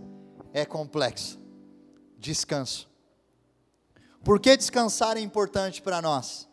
[0.52, 1.40] é complexo.
[2.18, 2.90] Descanso.
[4.24, 6.50] Por que descansar é importante para nós?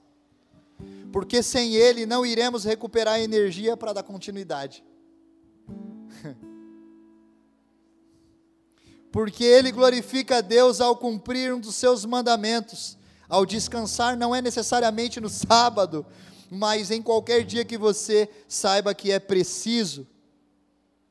[1.13, 4.85] Porque sem ele não iremos recuperar energia para dar continuidade.
[9.17, 12.99] porque ele glorifica a Deus ao cumprir um dos seus mandamentos.
[13.27, 16.05] Ao descansar não é necessariamente no sábado,
[16.51, 20.07] mas em qualquer dia que você saiba que é preciso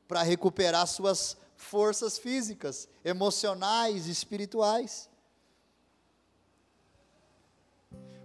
[0.06, 5.08] para recuperar suas forças físicas, emocionais, espirituais.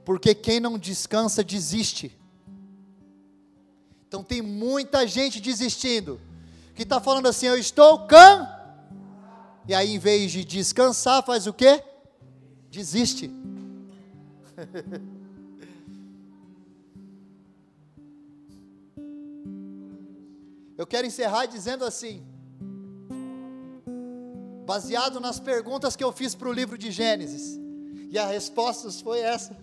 [0.05, 2.15] Porque quem não descansa desiste.
[4.07, 6.21] Então tem muita gente desistindo,
[6.75, 8.60] que está falando assim: eu estou can.
[9.67, 11.83] E aí, em vez de descansar, faz o quê?
[12.69, 13.31] Desiste.
[20.77, 22.23] Eu quero encerrar dizendo assim,
[24.65, 27.59] baseado nas perguntas que eu fiz para o livro de Gênesis,
[28.09, 29.55] e a resposta foi essa.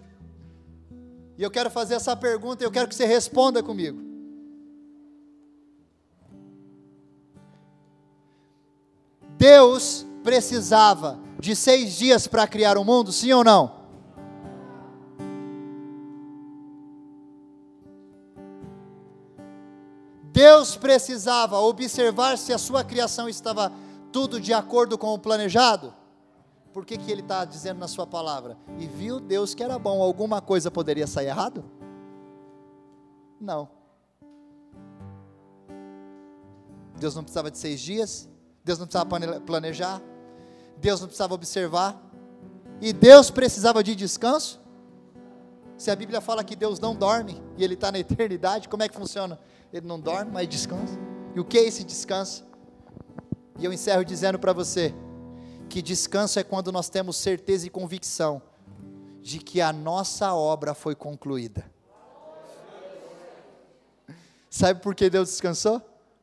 [1.36, 4.07] E eu quero fazer essa pergunta e eu quero que você responda comigo.
[9.38, 13.78] Deus precisava de seis dias para criar o mundo, sim ou não?
[20.32, 23.72] Deus precisava observar se a sua criação estava
[24.12, 25.94] tudo de acordo com o planejado.
[26.72, 28.58] Por que, que ele está dizendo na sua palavra?
[28.76, 31.64] E viu Deus que era bom, alguma coisa poderia sair errado?
[33.40, 33.68] Não.
[36.98, 38.28] Deus não precisava de seis dias,
[38.68, 40.02] Deus não precisava planejar,
[40.76, 42.00] Deus não precisava observar,
[42.80, 44.60] e Deus precisava de descanso.
[45.76, 48.88] Se a Bíblia fala que Deus não dorme e Ele está na eternidade, como é
[48.88, 49.38] que funciona?
[49.72, 50.98] ele não dorme, mas descansa.
[51.34, 52.44] E o que é esse descanso?
[53.58, 54.94] E eu encerro dizendo para você
[55.68, 58.40] que descanso é quando nós temos certeza e convicção
[59.20, 61.70] de que a nossa obra foi concluída.
[64.48, 65.82] Sabe por que Deus descansou?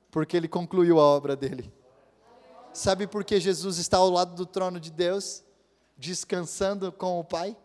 [0.10, 1.75] Porque Ele concluiu a obra dele.
[2.76, 5.46] Sabe por que Jesus está ao lado do trono de Deus,
[5.98, 7.56] descansando com o Pai?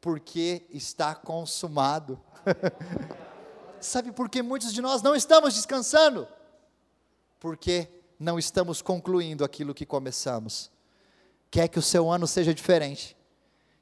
[0.00, 2.20] Porque está consumado.
[3.80, 6.26] Sabe por que muitos de nós não estamos descansando?
[7.38, 7.88] Porque
[8.18, 10.68] não estamos concluindo aquilo que começamos.
[11.48, 13.16] Quer que o seu ano seja diferente,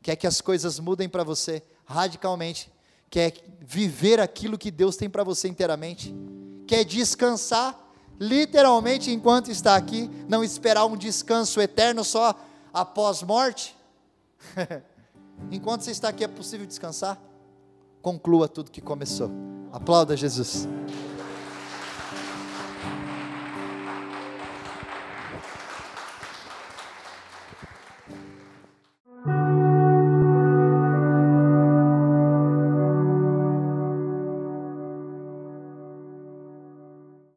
[0.02, 2.70] quer que as coisas mudem para você radicalmente,
[3.08, 6.14] quer viver aquilo que Deus tem para você inteiramente,
[6.66, 7.83] quer descansar
[8.18, 12.34] literalmente enquanto está aqui, não esperar um descanso eterno só
[12.72, 13.76] após morte.
[15.50, 17.20] enquanto você está aqui é possível descansar?
[18.02, 19.30] Conclua tudo que começou.
[19.72, 20.68] Aplauda Jesus.